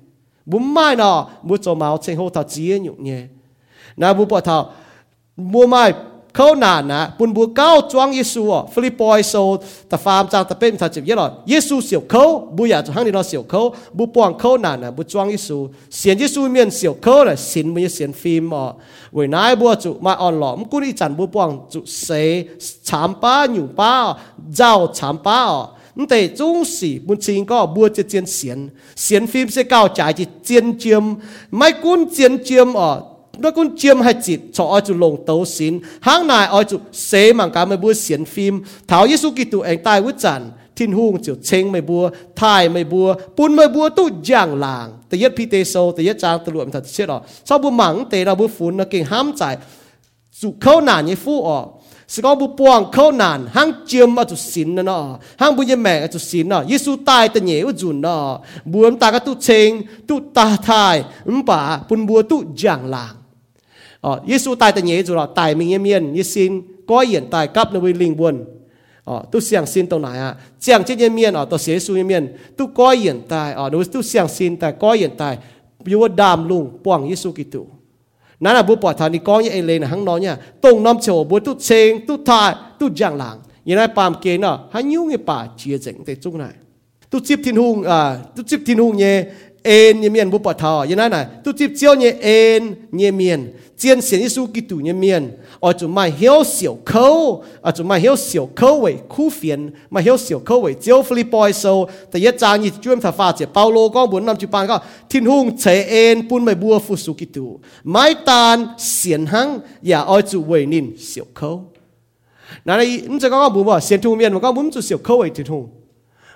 [0.51, 1.13] บุไม่นอ
[1.49, 3.23] บุโจมาเชิงโฮตาจีนอยู่เนี่ย
[4.01, 4.57] นะบุปะทา
[5.53, 5.85] บุไม่
[6.39, 8.43] เขาหนานะปุนบุเก้าจวงเยซู
[8.73, 9.35] ฟิลิปปอยโซ
[9.91, 12.23] ตะฟามจางตะเป็นทาจิบเยลอดเยซูเสียวเขา
[12.57, 13.61] บุอยากจะหังนี่เราเสียวเขา
[13.97, 15.59] บุปองเขาหนานะบุจวงเยซู
[15.97, 18.67] เสียนเยซูเมียนเสียวเขาเลยสินมันจะเสียนฟิล์มอะ
[19.15, 22.09] เวนานบัวจุมาอ่อนหลอมกุนิจันบุปองจุเส
[22.89, 23.93] ฉามป้าหยูป้า
[24.57, 28.59] เจ้าฉามป้าอะ นแต่จงสีบุญชิงก็บัวจะเจียนเสียน
[29.03, 31.05] เสียนฟิล์มจะเก่าจ่ายจิตเจียนเจียม
[31.57, 32.91] ไม่กุ้นเจียนเจียมอ่อ
[33.43, 35.75] ด้วยกุ้นเจียมให้จิตชออจุลงเตาสิน
[36.07, 36.77] ห้างนายออจุ
[37.07, 38.55] เสมังกาไม่บัวเสียนฟิล์ม
[38.91, 40.43] ถาวเยซูกิตุเองตายวุจัน
[40.77, 42.03] ทินหุงจิวเชงไม่บัว
[42.41, 47.19] ทายไม่บัวปุนไม่บัวตู้ย่างลางแต่ยัดพีเตโซแต่ยัดจางตรวจมันถัดเชื่อหรอ
[47.49, 49.43] ชอบบัวหมังเตเราบัวฝุ่นนะเก่งห้ามใจ
[50.41, 51.67] จุเข้าหนาเนี่ยฟูออก
[52.13, 55.01] สกอบุปวงเขานานหังเจียมอาจุสินนะเนาะ
[55.41, 58.21] หังบุญแม่อาจุสินเนาะยิสุตายแต่เหนียวจุนเนาะ
[58.73, 59.71] บัวตากระตุเชง
[60.09, 60.97] ตุตาทาย
[61.29, 63.15] อุมป่าปุนบัวตุจางลาง
[64.05, 66.53] อ๋อยิสุตายแต่เหนียวจุเนาะตายมีเมียนยิสิน
[66.91, 68.37] ก้อยเหยียนตายกับนวิลิงบวน
[69.09, 70.31] อ๋อตุเสียงสินตรงไหนอะ
[70.61, 72.25] เจียงเจียนเมียนอ๋อตัวเสียสูเมียน
[72.57, 75.35] ตุก้อยเหยียนตายอ๋อดูตุเสียงสินแต่ก้อยเหยียนตาย
[75.89, 77.63] อยู่ว่าดามลุงป่วงยิสุกิตุ
[78.41, 80.97] nãy là bố bỏ thằng đi có như lên là hắn nói nha tông năm
[81.03, 84.89] chỗ bố tu sen tu thai tu giang lang, như này pam kia nó hắn
[84.89, 86.53] nhung người bà chia dẫn tới chung này.
[87.11, 89.25] Tu chip thiên hùng à tu chip thiên hùng nhé
[89.67, 93.11] en ye mien bu pa tha ye na na, tu chip chiao ye en ye
[93.11, 93.53] mien.
[93.77, 95.31] Chiên xian su ki tu ye mien.
[95.61, 99.71] Ở chỗ mai hiếu xiao khâu ở chỗ mai hiếu xiao khâu wei khu phiền
[99.91, 103.33] mai hiếu xiao khâu wei chiao philippoi so ta ye chang yi chuem tha fa
[103.33, 106.79] che paulo ko bun nam chu pan ko tin hung che en pun mai bua
[106.79, 111.65] fu su ki tu mai tan xian hang, ya ở chỗ wei nin xiao khâu
[112.65, 114.99] nãy nãy chúng ta có bún bò xiên thu miên mà có bún chút xiao
[115.05, 115.69] khâu wei tin hung.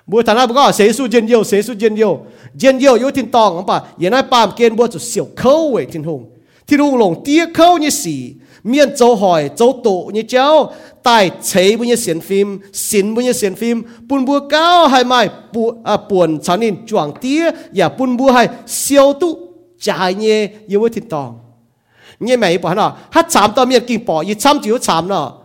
[0.00, 2.12] นหุงบัวฐานะบุก็เสียสู้เจนเดียวเสียสู้เจนเดียว
[2.58, 6.00] เจนเดียวอยู่ทิ้นตองอ่ะป่ะอย่างนั้นปามเกณฑ์บัวจุเสียวเขาไว้ทิ้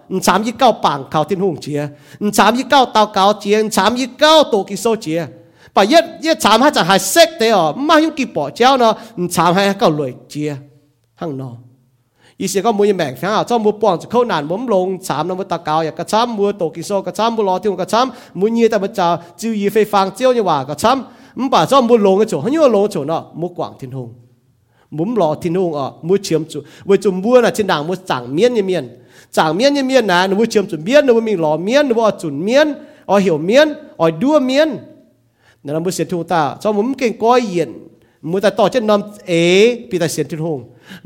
[0.05, 0.61] นหุง thì rung
[0.95, 1.41] lồng tia khâu như xì miền châu hỏi châu tổ như cháu tài chế bu
[1.41, 1.43] như xiên phim xin bu như xiên phim bùn bùa cao hay mai bu à
[1.43, 1.43] buồn chán nín chuang tia ya bùn bùa hay siêu tu trái nhẹ yêu thiên
[1.43, 1.43] tòng nhẹ mày bảo nó hát chạm tao miền kinh bỏ y chạm chịu chạm
[1.43, 1.87] nó chạm y cao bằng cao thiên hùng chia
[2.33, 5.25] chạm y cao tao cao chia chạm y cao tổ kinh số chia
[5.73, 8.77] bà yết yết chạm hát chẳng hay xét đấy à mà yung kinh bỏ chéo
[8.77, 8.93] nó
[9.31, 10.55] chạm hay cao lười chia
[11.21, 11.57] ข้างนอก
[12.39, 19.07] อีเสียก็มือแบ่งแฝงอ่ะเจ้ามือป้อนจะเข้านานมุมลงสามน้ำมือตะกาวอยากกระช้ำมือตกิโซกระช้ำมือรอที่กระช้ำมือเยี่ยแต่มันจะ
[19.39, 24.09] จิ้วยีไฟฟังเจียวยี่ว่ากระช้ำมันป่าเจ้ามือลงกระโจหันยี่ลงกระโจเนาะมือกว่างทิ้งหง
[24.97, 28.85] มุมรอทิ้งหงอ่ะมือเชื่อมจุไว้จุ่มบัวน่ะชิ้นด่างมือจ่างเมียนยี่เมียน
[29.36, 32.66] จางเมียนเมียนนะหนูเชื่อมจุนเมียนหนูมีหล่อเมียนหนูอจุนเมียน
[33.10, 33.66] อเหี่ยวเมียน
[34.00, 34.68] อดัวเมียน
[35.64, 37.70] นั่นมันเสียทุกตาชอบมันเก่งก้อยเย็น
[38.30, 39.32] มือแต่ต่อเช่นนมเอ
[39.88, 40.58] ปีแต่เสียนทิ้งหง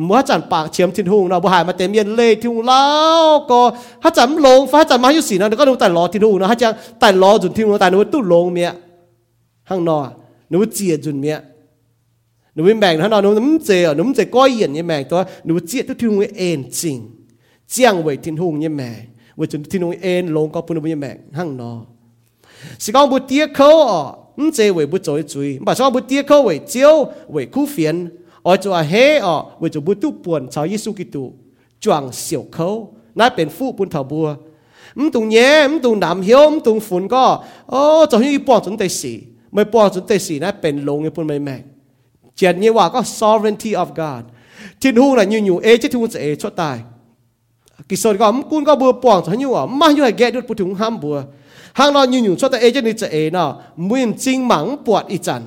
[0.06, 2.82] มือหัจันปากเฉียมทิ้งหงเราบ่หายมาเต็มเย็นเลยทิ้งแล้
[3.22, 3.60] วก็
[4.04, 8.70] หัจันลงฟ้าจันมาอยู่สีนั้นก็นูแต่ล้อทิ้งหงนะหัจันแต่ล้อจุนทิ้งหงแต่หนูตู้ลงเมีย
[9.70, 9.98] ห้างนอ
[10.50, 11.36] หนูเจียจุนเมีย
[12.54, 16.96] หนูแบ่งท่านอนหนูหนูเจียหนูเจียก้อยเย็นยี่แบ่งตัวหนูเจียทุกทิ้งเอ็จริง
[17.70, 18.90] เจียงไวทิ้นหุงยี่แม่
[19.38, 21.72] ว่าจนทิ้นหุงเอ็นลงก็พูปุ่นยี่แม่หั่งนอ
[22.82, 24.00] สิกองบุเตียเขาอ๋อ
[24.38, 26.94] อืมเจไวบุจอยจุยบ่สองบุเตียเขาไวเจียว
[27.32, 27.96] ไวคู่เฟียน
[28.46, 28.94] อ๋อจะเฮ
[29.26, 31.24] อ๋อไว้จะบุตุปวนชาวยิสุกิตุ
[31.82, 32.68] จวงเสียวเขา
[33.18, 34.28] น่าเป็นฟูปุ่นเถาบัว
[34.96, 37.24] อืมตุงเย่อืมตุงนำเหี้ยวอืมตุงฝุ่นก็
[37.70, 39.12] โอ้จะให้ปอนจนเตสี
[39.52, 41.56] ไม่ปอนจนเตสีน่าเป็นลงยี่พูนไม่แม่
[42.36, 44.22] เจียนยี่ว่าก็ sovereignty of God
[44.80, 46.76] ทิ้นหุงน่ะอยู่อยู่เอจิทุนจะเอชดตาย
[47.89, 51.17] กิสนก็มกุนก็บัวป้อนจะให้อยู่อ่ะมาอยู่ให้แกดุดปุถุงห้ามบัว
[51.75, 54.75] hàng lo như nhung cho ta ê chân đi chạy ê nó muốn chính mắng
[54.85, 55.41] bọt ít chân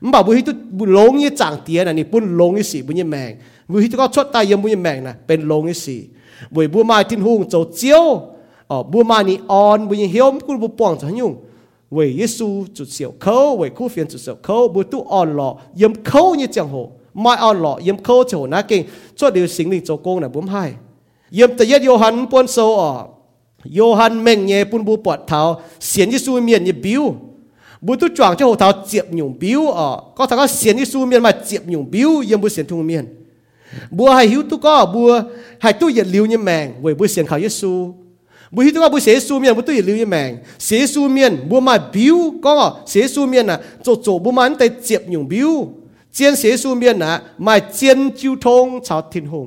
[0.00, 3.04] mà bùi tu bùi lông như chẳng tiền này bùi lông như gì bùi như
[3.04, 3.36] mèng
[3.68, 6.04] bùi tu có chốt tay yếm bùi như mèng nè bên lông như gì
[6.50, 8.22] bùi bùi mai thiên hùng châu chiếu
[8.66, 11.36] ờ bùi mai ni on bùi như hiếu bùi bùi bỏng cho nhung
[11.90, 15.54] vì Giêsu chút xỉu khâu vì khu phiền chút xỉu khâu bùi tu on lọ
[15.76, 18.62] yếm khâu như chẳng hồ mai on lọ yếm khâu chỗ nà
[21.30, 22.46] kinh cho điều sinh linh châu công là bùi hai yếm tự yết Yohan buôn
[22.48, 23.14] sâu ở
[23.72, 25.40] โยฮันเมงเยปุนบูปอดเท้า
[25.86, 27.02] เสียนยิสูเมียนยบิว
[27.84, 33.04] บุตุจวงเจ้าเท้าเจ็บหยุ่งบิวอ๋อก็ถ้าก็เสียนยิสูเมียนมาเจ็บหยุ่งบิวยังบุเสียนทุงเมียน
[33.96, 35.10] บัวให้หิวตุก็บัว
[35.62, 37.72] ให้ตู้เหยียดลิ้วยี่แมงเว้ยบุเสียนเขายิสู
[38.54, 40.30] บุหิวตุก็บุเสียสูเมียนบุตู้เหยียดลิ้วยี่แมง
[40.64, 42.52] เสียสูเมียนบัวมาบิวก็
[42.90, 45.50] เสียสูเมียนน่ะโจโจบัวมันแต่เจ็บหยุ่งบิว
[46.14, 47.10] เจียนเสียสูเมียนน่ะ
[47.46, 49.46] มาเจียนจิ้วทงชาวทินหง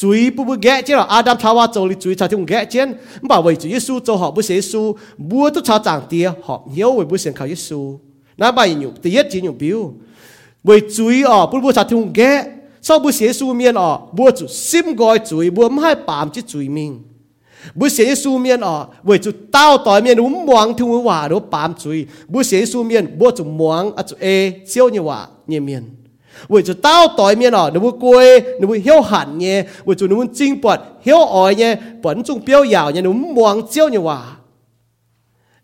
[0.00, 2.80] chuối bu bu ghé chứ là Adam Thawa châu li chuối chặt chung ghé chứ
[3.22, 6.62] bảo vậy chủ Giêsu châu họ bu sẽ Giêsu bua tu cha chẳng tia, họ
[6.74, 7.98] nhớ về bu sẽ khao Giêsu.
[8.36, 9.92] Na bài nhục thì nhất chỉ nhục biểu
[10.64, 12.44] vậy chuối ở bu bu chặt chung ghé
[12.82, 16.40] sau bu sẽ Giêsu miên ở bua chủ sim gọi chuối bua mai bám chứ
[16.46, 17.02] chuối mình.
[17.74, 21.38] Bu sẽ Giêsu miên ở vậy chủ tao tỏi miên uống muang thu hòa đó
[21.50, 25.26] bám chuối bu sẽ Giêsu miên bua chủ muang ở chủ e siêu như hòa,
[25.46, 25.82] như miên.
[26.49, 30.67] 为就到台面哦，你会贵，你会晓喊呢，为就你会进步
[31.03, 34.39] 晓爱呢，本种表扬呢，你会望照呢话。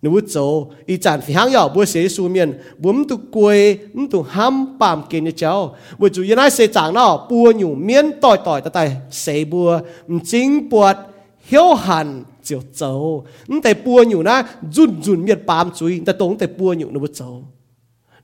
[0.01, 8.37] 你会做一站享有不写书面，不唔都贵，唔都ham bám kiến cháu, vì chủ yên ai sẽ chẳng nó bùa nhủ miên tỏi
[8.45, 10.95] tỏi ta tay sẽ bùa,唔chính buộc
[11.43, 16.47] hiểu hẳn chiều châu,唔tại bùa nhủ na run run miệt bám chuối, ta tống tại
[16.57, 17.43] bùa nhủ nó bùa châu.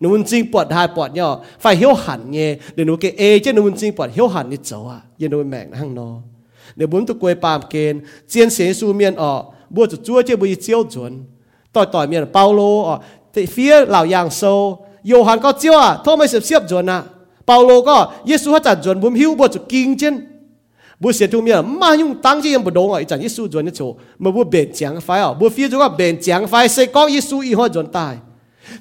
[0.02, 1.28] นูนจริงปวดหายปวดเนี่ย
[1.62, 6.10] ไฟเหี้ยวหันเงี้ยเดี๋ยวนูเกเอเจ้านูนจริงปวดเหี้ยวหันนี่เจ้าอ่ะยันนูแมงหั่งนอ
[6.76, 8.00] เดี๋ยวบุญตุกวยปามเกณฑ์
[8.30, 9.42] เจียนเสียสูเมียนออก
[9.76, 11.12] บัวจะจั่วเจ้าบุยเจียวจวน
[11.74, 12.96] ต่อยต่อยเมียนเปาโลอ๋อ
[13.32, 14.42] แต่เฟียเหล่ายางโซ
[15.08, 16.98] โยฮันก็เจียวอ่ะโทษไม่เสียบเสียบจวนนะ
[17.46, 17.98] เปาโลก็
[18.28, 20.16] เยซูเขาจัดจวนบุญหิวบัวจะกิงเจน
[21.02, 23.82] บัวเสียทุเมียนมายุ่งตั้งใจยังบุดงอ่ะอีจันเยซูจวนนี่โช
[24.24, 28.14] มาบัวเบนจางไฟอ่ะบัวเฟียจูก็เบนจางไฟเสกก็เยซูอีหัวจวนตาย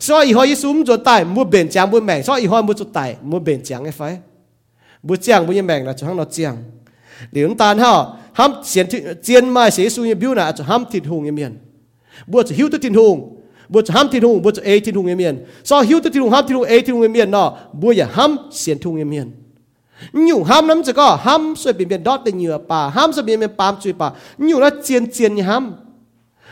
[0.00, 4.22] 所以以后耶稣唔做大，唔变讲唔命，所以以后唔做大，唔变讲嘅快，
[5.02, 6.56] 唔讲唔命啦，就喺度讲。
[7.30, 11.60] 两单哈，ham 先煎卖写书嘅表嗱，就 ham 铁红嘅面，
[12.26, 13.18] 唔就晓得铁红，
[13.68, 17.48] 唔就 ham 铁红，唔就 A 铁红嘅面，所以晓得铁红 ham 铁红 A 铁红嘅面เนาะ
[17.80, 19.32] 唔อย่า ham 先红嘅面。
[20.12, 24.08] อยู่ห้ามน้ำจะก็ห้ามสวยเป็นเป็นดอดเป็นเหยื่อป่าห้ามสวยเป็นเป็นปามจุยป่า
[24.48, 25.64] อยู่แล้วเจียนเจียนห้าม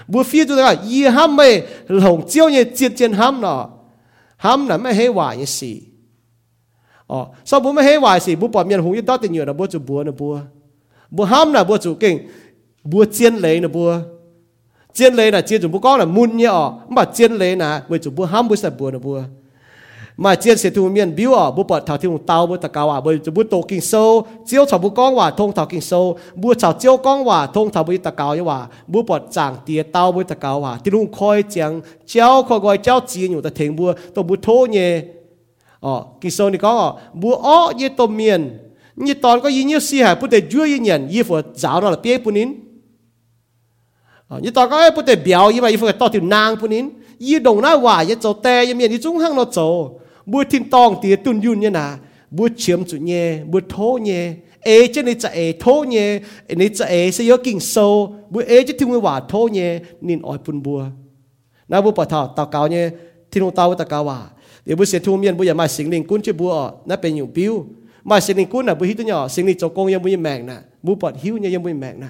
[0.08, 3.70] bữa phía chúng ta y ham mày lồng chiếu như chiết chiên ham nọ.
[4.38, 5.82] Ham là mấy hệ hòa như gì
[7.08, 9.46] ờ sao bữa mấy hệ hòa gì bữa bỏ miệng hùng như đó thì nhiều
[9.46, 10.40] là bữa chủ bữa nữa bữa
[11.12, 12.20] bữa ham là bữa chủ kinh
[12.84, 13.96] bữa chiến lệ nữa bữa
[14.94, 17.84] chiến lệ là chiến chủ bữa con là mun như ờ mà chiến lệ là
[17.90, 19.22] bữa chủ bữa ham bữa sẽ bữa nữa bữa
[20.18, 22.92] mà chiến sĩ thu miền biểu ở bố bật thảo thiên tàu bố tạc cao
[22.92, 26.18] à bố bố tổ kinh sâu, chiếu thảo bố con hòa thông thảo kinh sâu,
[26.36, 29.56] bố thảo chiếu con hòa thông thảo bố tạc cao như hòa bố bật giảng
[29.66, 33.00] tía tàu bố tạc cao hòa à, thì luôn khôi chẳng cháu khôi gọi cháu
[33.08, 35.02] chỉ nhủ ta thiên bố tổ bố thô nhé
[35.80, 38.58] ờ kinh sâu này có ờ bố ó như tổ miền,
[38.96, 41.82] như tòn có gì như si hả bố để dưa như nhận như phụ giáo
[41.82, 42.54] nó là bia bố nín.
[44.28, 46.68] Ờ như tòn có bố để biểu như mà như phụ to tiểu nàng bố
[46.68, 46.90] nín.
[47.20, 49.46] Như đồng na hòa như châu tè như miền như trung hăng nó
[50.27, 51.99] chỗ bùa thiên tong tía tuân yun như na
[52.31, 56.69] bùa chiếm chủ nhẹ bùa thô nhẹ ê chứ này chả ê thô nhẹ này
[56.75, 60.39] chả ê sẽ nhớ kinh sâu bùa ê chứ thiên hòa thô nhẹ nên ỏi
[60.47, 60.87] bùn bùa
[61.69, 62.91] na bùa bỏ thảo tao cao nhẹ
[63.31, 64.23] thiên hông tao tao cao hòa
[64.67, 67.29] để bùa sẽ thu miên bùa mà sinh linh cún chứ bùa na bên nhiều
[67.35, 67.65] biếu
[68.05, 70.47] mà sinh linh cún là bùa hít nhỏ sinh linh cho công yang bùa mèng
[70.47, 72.07] nè bùa bỏ hiu như yang bùa mèng nè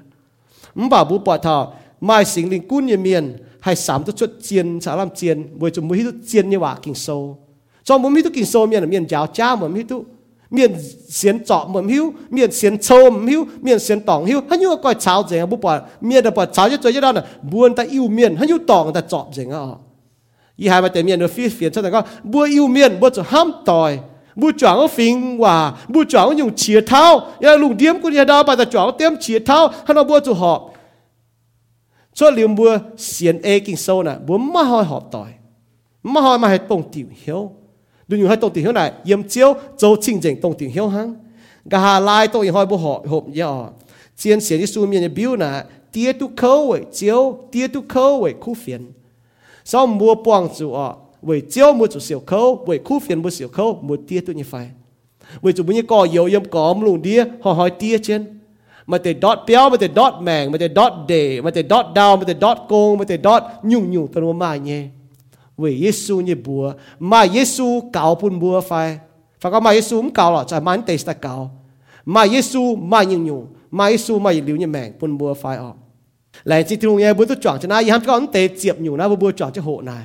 [0.74, 7.36] 唔把不把头，卖行灵官人面系三都出箭，查 làm 箭，每做每都箭嘅话劲收，
[7.84, 10.06] 做每都劲收面啊面 giáo 家门每都。
[10.54, 10.72] miền
[11.10, 14.76] xiên trọ mầm hiu miền xiên châu mầm hiu miền xiên tỏng hiu hắn như
[14.84, 17.24] coi cháo gì bố bỏ miền đã bỏ cháo cho tôi cho đó là
[17.76, 19.78] ta yêu miền hắn như tỏng ta chọp gì ngọ
[20.58, 23.00] ngã y hai mà tại miền nó phi phiền cho thằng con bua yêu miền
[23.00, 24.00] bua cho ham tỏi
[24.36, 27.20] bua chọn ở phiền hòa bua chọn dùng chia thao.
[27.42, 30.20] Ya lùng điếm của nhà đào bà ta chọn tiêm chia thao, hắn nó bua
[30.20, 30.70] cho họ.
[32.14, 35.28] Cho liềm bua xiên ê kinh sâu nè bua mà hỏi họp tỏi
[36.04, 37.52] mà hỏi mà hay bông tiểu hiếu.
[38.08, 40.88] Đừng dùng hai tông tiền hiếu này, yếm chiếu, châu chính chính tông tiền hiếu
[40.88, 41.16] hăng
[41.66, 43.48] gà hà lai tông hiếu bố họ, hộp ya
[44.18, 48.22] chiến sĩ đi xuống miền biểu nè, tia tu khâu vậy chiếu, tia tu khâu
[48.22, 48.92] vậy khu phiền
[49.66, 53.30] sau mua bong chủ à với chiếu mua chủ siêu khâu, với khu phiền mua
[53.30, 54.70] siêu khâu mua tia tu như phải.
[55.42, 58.40] Với chủ muốn có yếu yếm có lùng đĩa họ hỏi tia trên,
[58.86, 61.86] mà để dot béo, mà để dot mèng mà để dot đề, mà để dot
[61.96, 64.88] down mà để dot công mà để dot nhung nhung tao mà nhé
[65.58, 69.00] vì Giêsu như bùa mà Giêsu cạo bùn bùa phải.
[69.40, 71.52] Phải có mà Giêsu cũng cạo là chỉ mà anh tê sẽ cạo.
[72.06, 73.48] Mà Giêsu mà nhung nhung.
[73.72, 75.72] Mà Giêsu mà liu như mèn bùn bùa phải ọ
[76.45, 78.97] lại chỉ thường nghe bùa tôi chọn cho nay hắn có anh tê chịu nhiều
[78.97, 80.03] na bùa chọn cho hộ này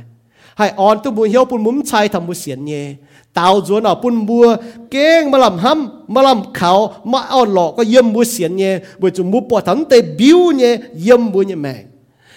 [0.55, 2.93] hay on tôi bùa hiếu bùn múm chai thầm bùa xiên nhé
[3.33, 4.55] tao chúa nào bùn bùa
[4.91, 8.79] keng mà làm hâm mà làm khảo mà on lọ có yếm bùa xiên nhé
[8.99, 11.85] bùa chúng bùa bỏ thắng tê biu nhé yếm bùa như mèn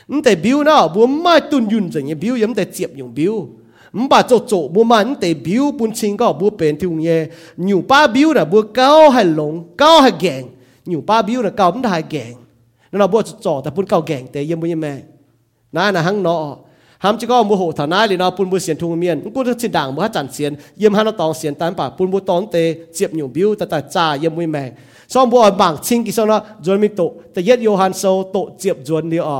[0.09, 3.33] 唔得表呢，不买炖完整嘅表，唔得接用表。
[3.93, 7.29] 唔把做做，不买唔得表，半千个不变条嘢。
[7.57, 10.45] 牛巴表呢，不高系龙，高系劲。
[10.85, 12.23] 牛巴表呢，高唔系劲。
[12.92, 14.94] นั่นาบวชจ่อแต่ปุ่นเก่าแก่งเตยเยี่ยมบุญแม่
[15.76, 16.36] น้าหน่ะหังนอ
[17.04, 22.56] หามจะก็มัวโหฐานะหรือนาปุ่นบุเสียนทุงเมียนกูจะสิด่างมัวจันเสียนเยี่ยมหานตองเสียนตามป่าปุ่นบุตอนเต
[22.94, 24.64] เจียบหยุ่มบิวแต่แต่จ่าเยี่ยมบุญแม่
[25.14, 29.32] ซ่อมบัวบางชิงกิโซนะจวนมิโตแต่เย็ดโยฮันโซโตเจียบจวนเดียว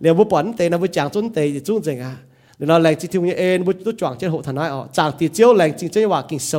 [0.00, 2.12] เดียวบุปผนเตนะบุจางจนเตจะจุ้งเจงอะ
[2.56, 6.52] เดี๋ยวเราแรงจิตทุงเอ็นบุตุจวงเจ้าโหฐานะอะจางตีเจียวแหลงจริงเจ้าว่ากิงโซ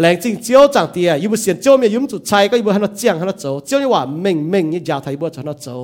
[0.00, 5.76] แรงจริงเจ้าจังเตียยูบุเสียนเจ้าเมียยุมจุดชัยก็ยูบุฮันเจียงฮันเจ้าเจ้าวนี่ว่าเม่งเม่งยี่ยาไทยบัวฮันเจ้า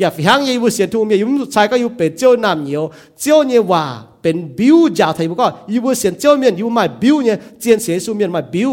[0.00, 2.84] อย่าฟังยูบุเสียนทุ่มเมียยุมจุดชัยก็ยูเป็ดเจ้านำเหนียว
[3.20, 3.84] เจ้าเนี่ยว่า
[4.22, 8.70] เป็นบิวยาไทยบัวก็ยูบุเสียนเจ้าเมียยูมาบิวเนี่ยเจียนเสียสูเมียนมาบิว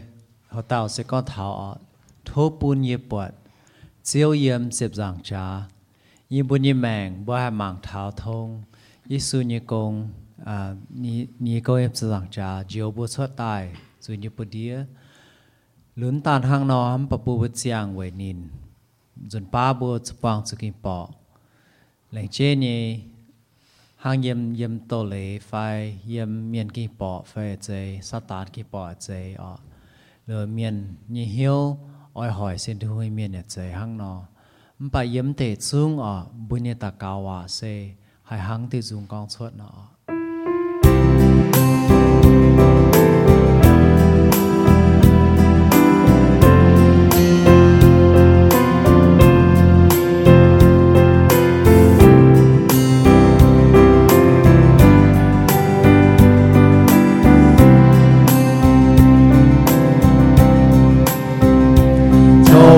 [0.56, 1.80] ยซูเซเขาเต่าเสก็เท้าออด
[2.28, 3.32] ทุบปุนเยปวด
[4.06, 5.46] เจียวเยี่ยมเสียบจางจ้า
[6.34, 8.48] ยีบุญยีแมงบ่ให้มังเท้าทง
[9.12, 9.92] ยิสุญกง
[10.48, 10.70] อ่า
[11.04, 13.62] นี่นี่ก็เอ็มจางจ้าเจียวบัวชดตาย
[14.04, 14.74] สุญญปเดีย
[16.00, 18.40] ลุนตานหางน้อมปะปูบุเจียงเวนิน
[19.32, 21.08] จนป้าบัวจะฟังสกินปอก
[22.12, 23.00] lại chế nhỉ
[23.96, 28.64] hàng yếm yếm tổ lệ phải yếm miền kỳ bỏ phải chế sát tán kỳ
[28.72, 29.58] bỏ chế ở
[30.27, 31.79] rồi miền như hiếu
[32.13, 34.27] oi hỏi xin thưa hơi miền nhật dày hăng nó
[34.79, 39.07] bà yếm tệ xuống ở bùi nhật ta cao hòa xe hay hăng thì dùng
[39.09, 39.89] con suốt nó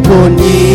[0.08, 0.67] 半夜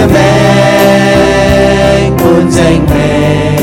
[0.00, 3.56] nhẹ mẹ buồn danh mẹ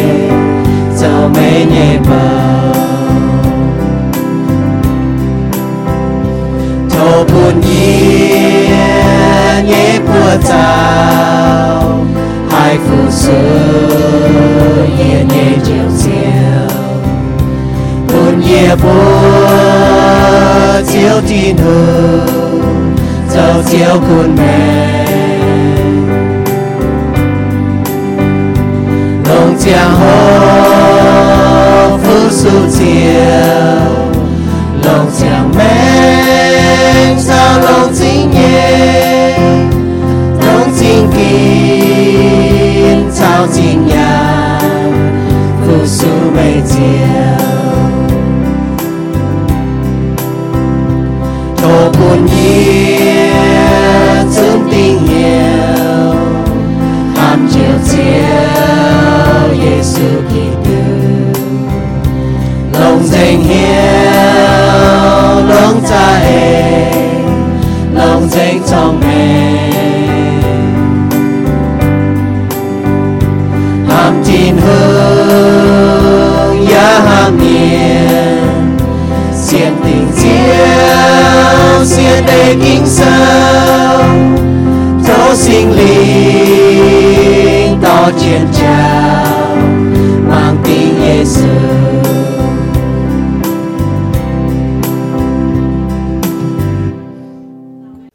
[0.95, 2.27] sao mẹ nhẹ bờ
[6.89, 12.05] thô buồn nhẹ nhẹ của tao
[12.51, 13.37] hai phụ sư
[14.97, 16.67] nhẹ nhẹ chiều chiều.
[18.07, 22.95] Buồn nhẹ bùa chiều tin hương.
[23.29, 24.86] Dẫu chiều con mẹ
[29.67, 31.47] lòng chàng hô
[31.97, 33.11] phu su chiều
[34.83, 39.37] lòng chàng men sao lòng chính nhẹ
[40.41, 44.59] lòng chính kín sao chính nhà
[45.67, 46.61] phu su mây
[62.73, 63.57] lòng dành hiếu
[65.49, 66.91] lòng cha ê
[67.93, 69.71] lòng dành trong mẹ.
[73.89, 78.77] Ham tin hương ya ham niên
[79.35, 84.03] xiên tình chiếu xiên đầy kinh sâu
[85.07, 89.26] cho sinh linh to chiến trào
[90.29, 91.47] mang tiếng Giêsu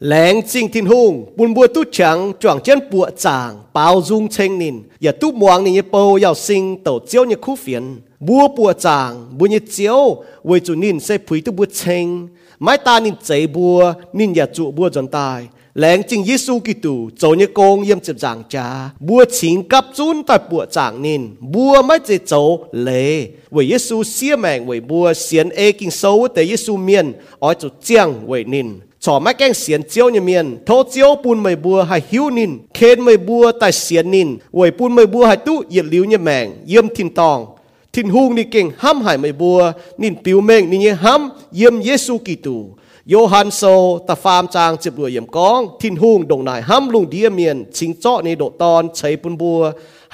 [0.01, 4.59] Leng xin thiên hùng, buồn bùa tu chẳng, choàng chân bùa chàng, bao dung chênh
[4.59, 8.73] nín, ya tu muang nín bầu yào sinh tàu chiếu như khu phiền, bùa bùa
[8.73, 13.15] chàng, bùa như chiếu, với chủ nín sẽ phí tu bùa chênh, mái ta nín
[13.25, 17.83] chế bùa, nín ya trụ bùa dọn tài, lãng chính Giêsu Kitô cho như con
[17.83, 22.19] yếm chấp giảng cha bùa chín cấp chun tại bùa giảng nên bùa mới chế
[22.27, 27.13] cháu lệ với Giêsu xia mạng với bùa xiên ê kinh sâu tại Giêsu miền
[27.39, 31.43] ở chỗ chiang với nên cho mấy cái xiên chiếu như miền thô chiếu bùn
[31.43, 35.27] mày bùa hay hiu nín khen mày bùa tại xiên nín với bùn mày bùa
[35.27, 37.47] hay tu, yết liu như mạng yếm thiên tòng
[37.93, 41.83] thiên hung ni kinh ham hại mày bùa nín biểu mệnh nín như ham, yếm
[41.83, 42.65] Giêsu Kitô
[43.11, 43.63] โยฮันโซ
[44.09, 49.61] ตะฟามจางจิบรวยเยี่ยมกอง ทินหุงดงนายห้ำลุงเดียเมียนชิงเจาะในโดตอนใช้ปุนบัว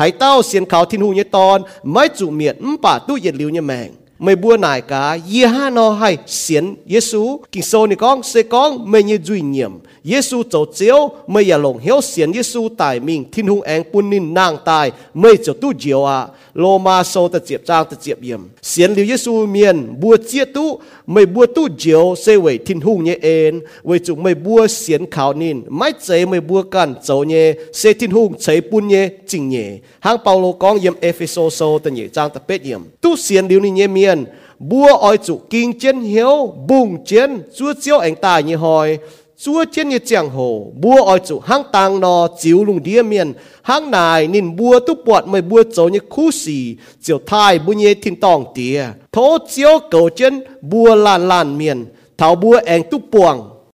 [0.00, 1.58] หายเต้าเสียนเขาทินหุงเนี่ยตอน
[1.92, 3.88] ไม่จุเมียนมป่าตู้เย็ดลิวเนี่ยแมง
[4.22, 7.22] ไม่บัวนายกาเย่ห้านอให้เสียนเยซู
[7.52, 9.72] กิงโซนี่กองเซกองไม่ยจุยเยี่ยม
[10.08, 10.98] เยซูเจ้าเจียว
[11.30, 14.86] ไม่อย่าหลงเหียวเสียนเยซูตายมิงทินหุงแองปุนนินนางตาย
[15.20, 16.18] ไม่เจ้าตู้เจียวอะ
[16.58, 20.68] โลมาโซตะเจียบจางตะเจียบเยี่ยมเสียนหลิวเยซูเมียนบัวเจียตู้
[21.08, 23.60] mày bua tu diệu sẽ về thiên hùng nhé en.
[23.84, 27.52] Về chu mày bua xiên khảo nín mãi chế mày bua can dấu nhé.
[27.72, 29.78] Sẽ thiên hùng chế bún nhé chỉnh nhé.
[30.00, 32.80] Hang Paulo con yếm Ephesos sâu ta nhé trang ta bết yếm.
[33.00, 34.24] tu xiên liu ni nhé miền
[34.58, 38.98] bua oi chủ kinh chiến hiếu bùng chiến chúa chiếu anh tài như hồi
[39.40, 43.32] chúa trên như chẳng hồ bua ở chủ hang tàng nò, chiếu lùng đĩa miền,
[43.62, 47.72] hang này nên bua tu bọt mày bua chỗ như khu xì chiều thai bu
[47.72, 51.84] nhé thiên tòng tía thố chiếu cầu chân bua lan lan miền,
[52.18, 53.50] thảo bua anh tu buồng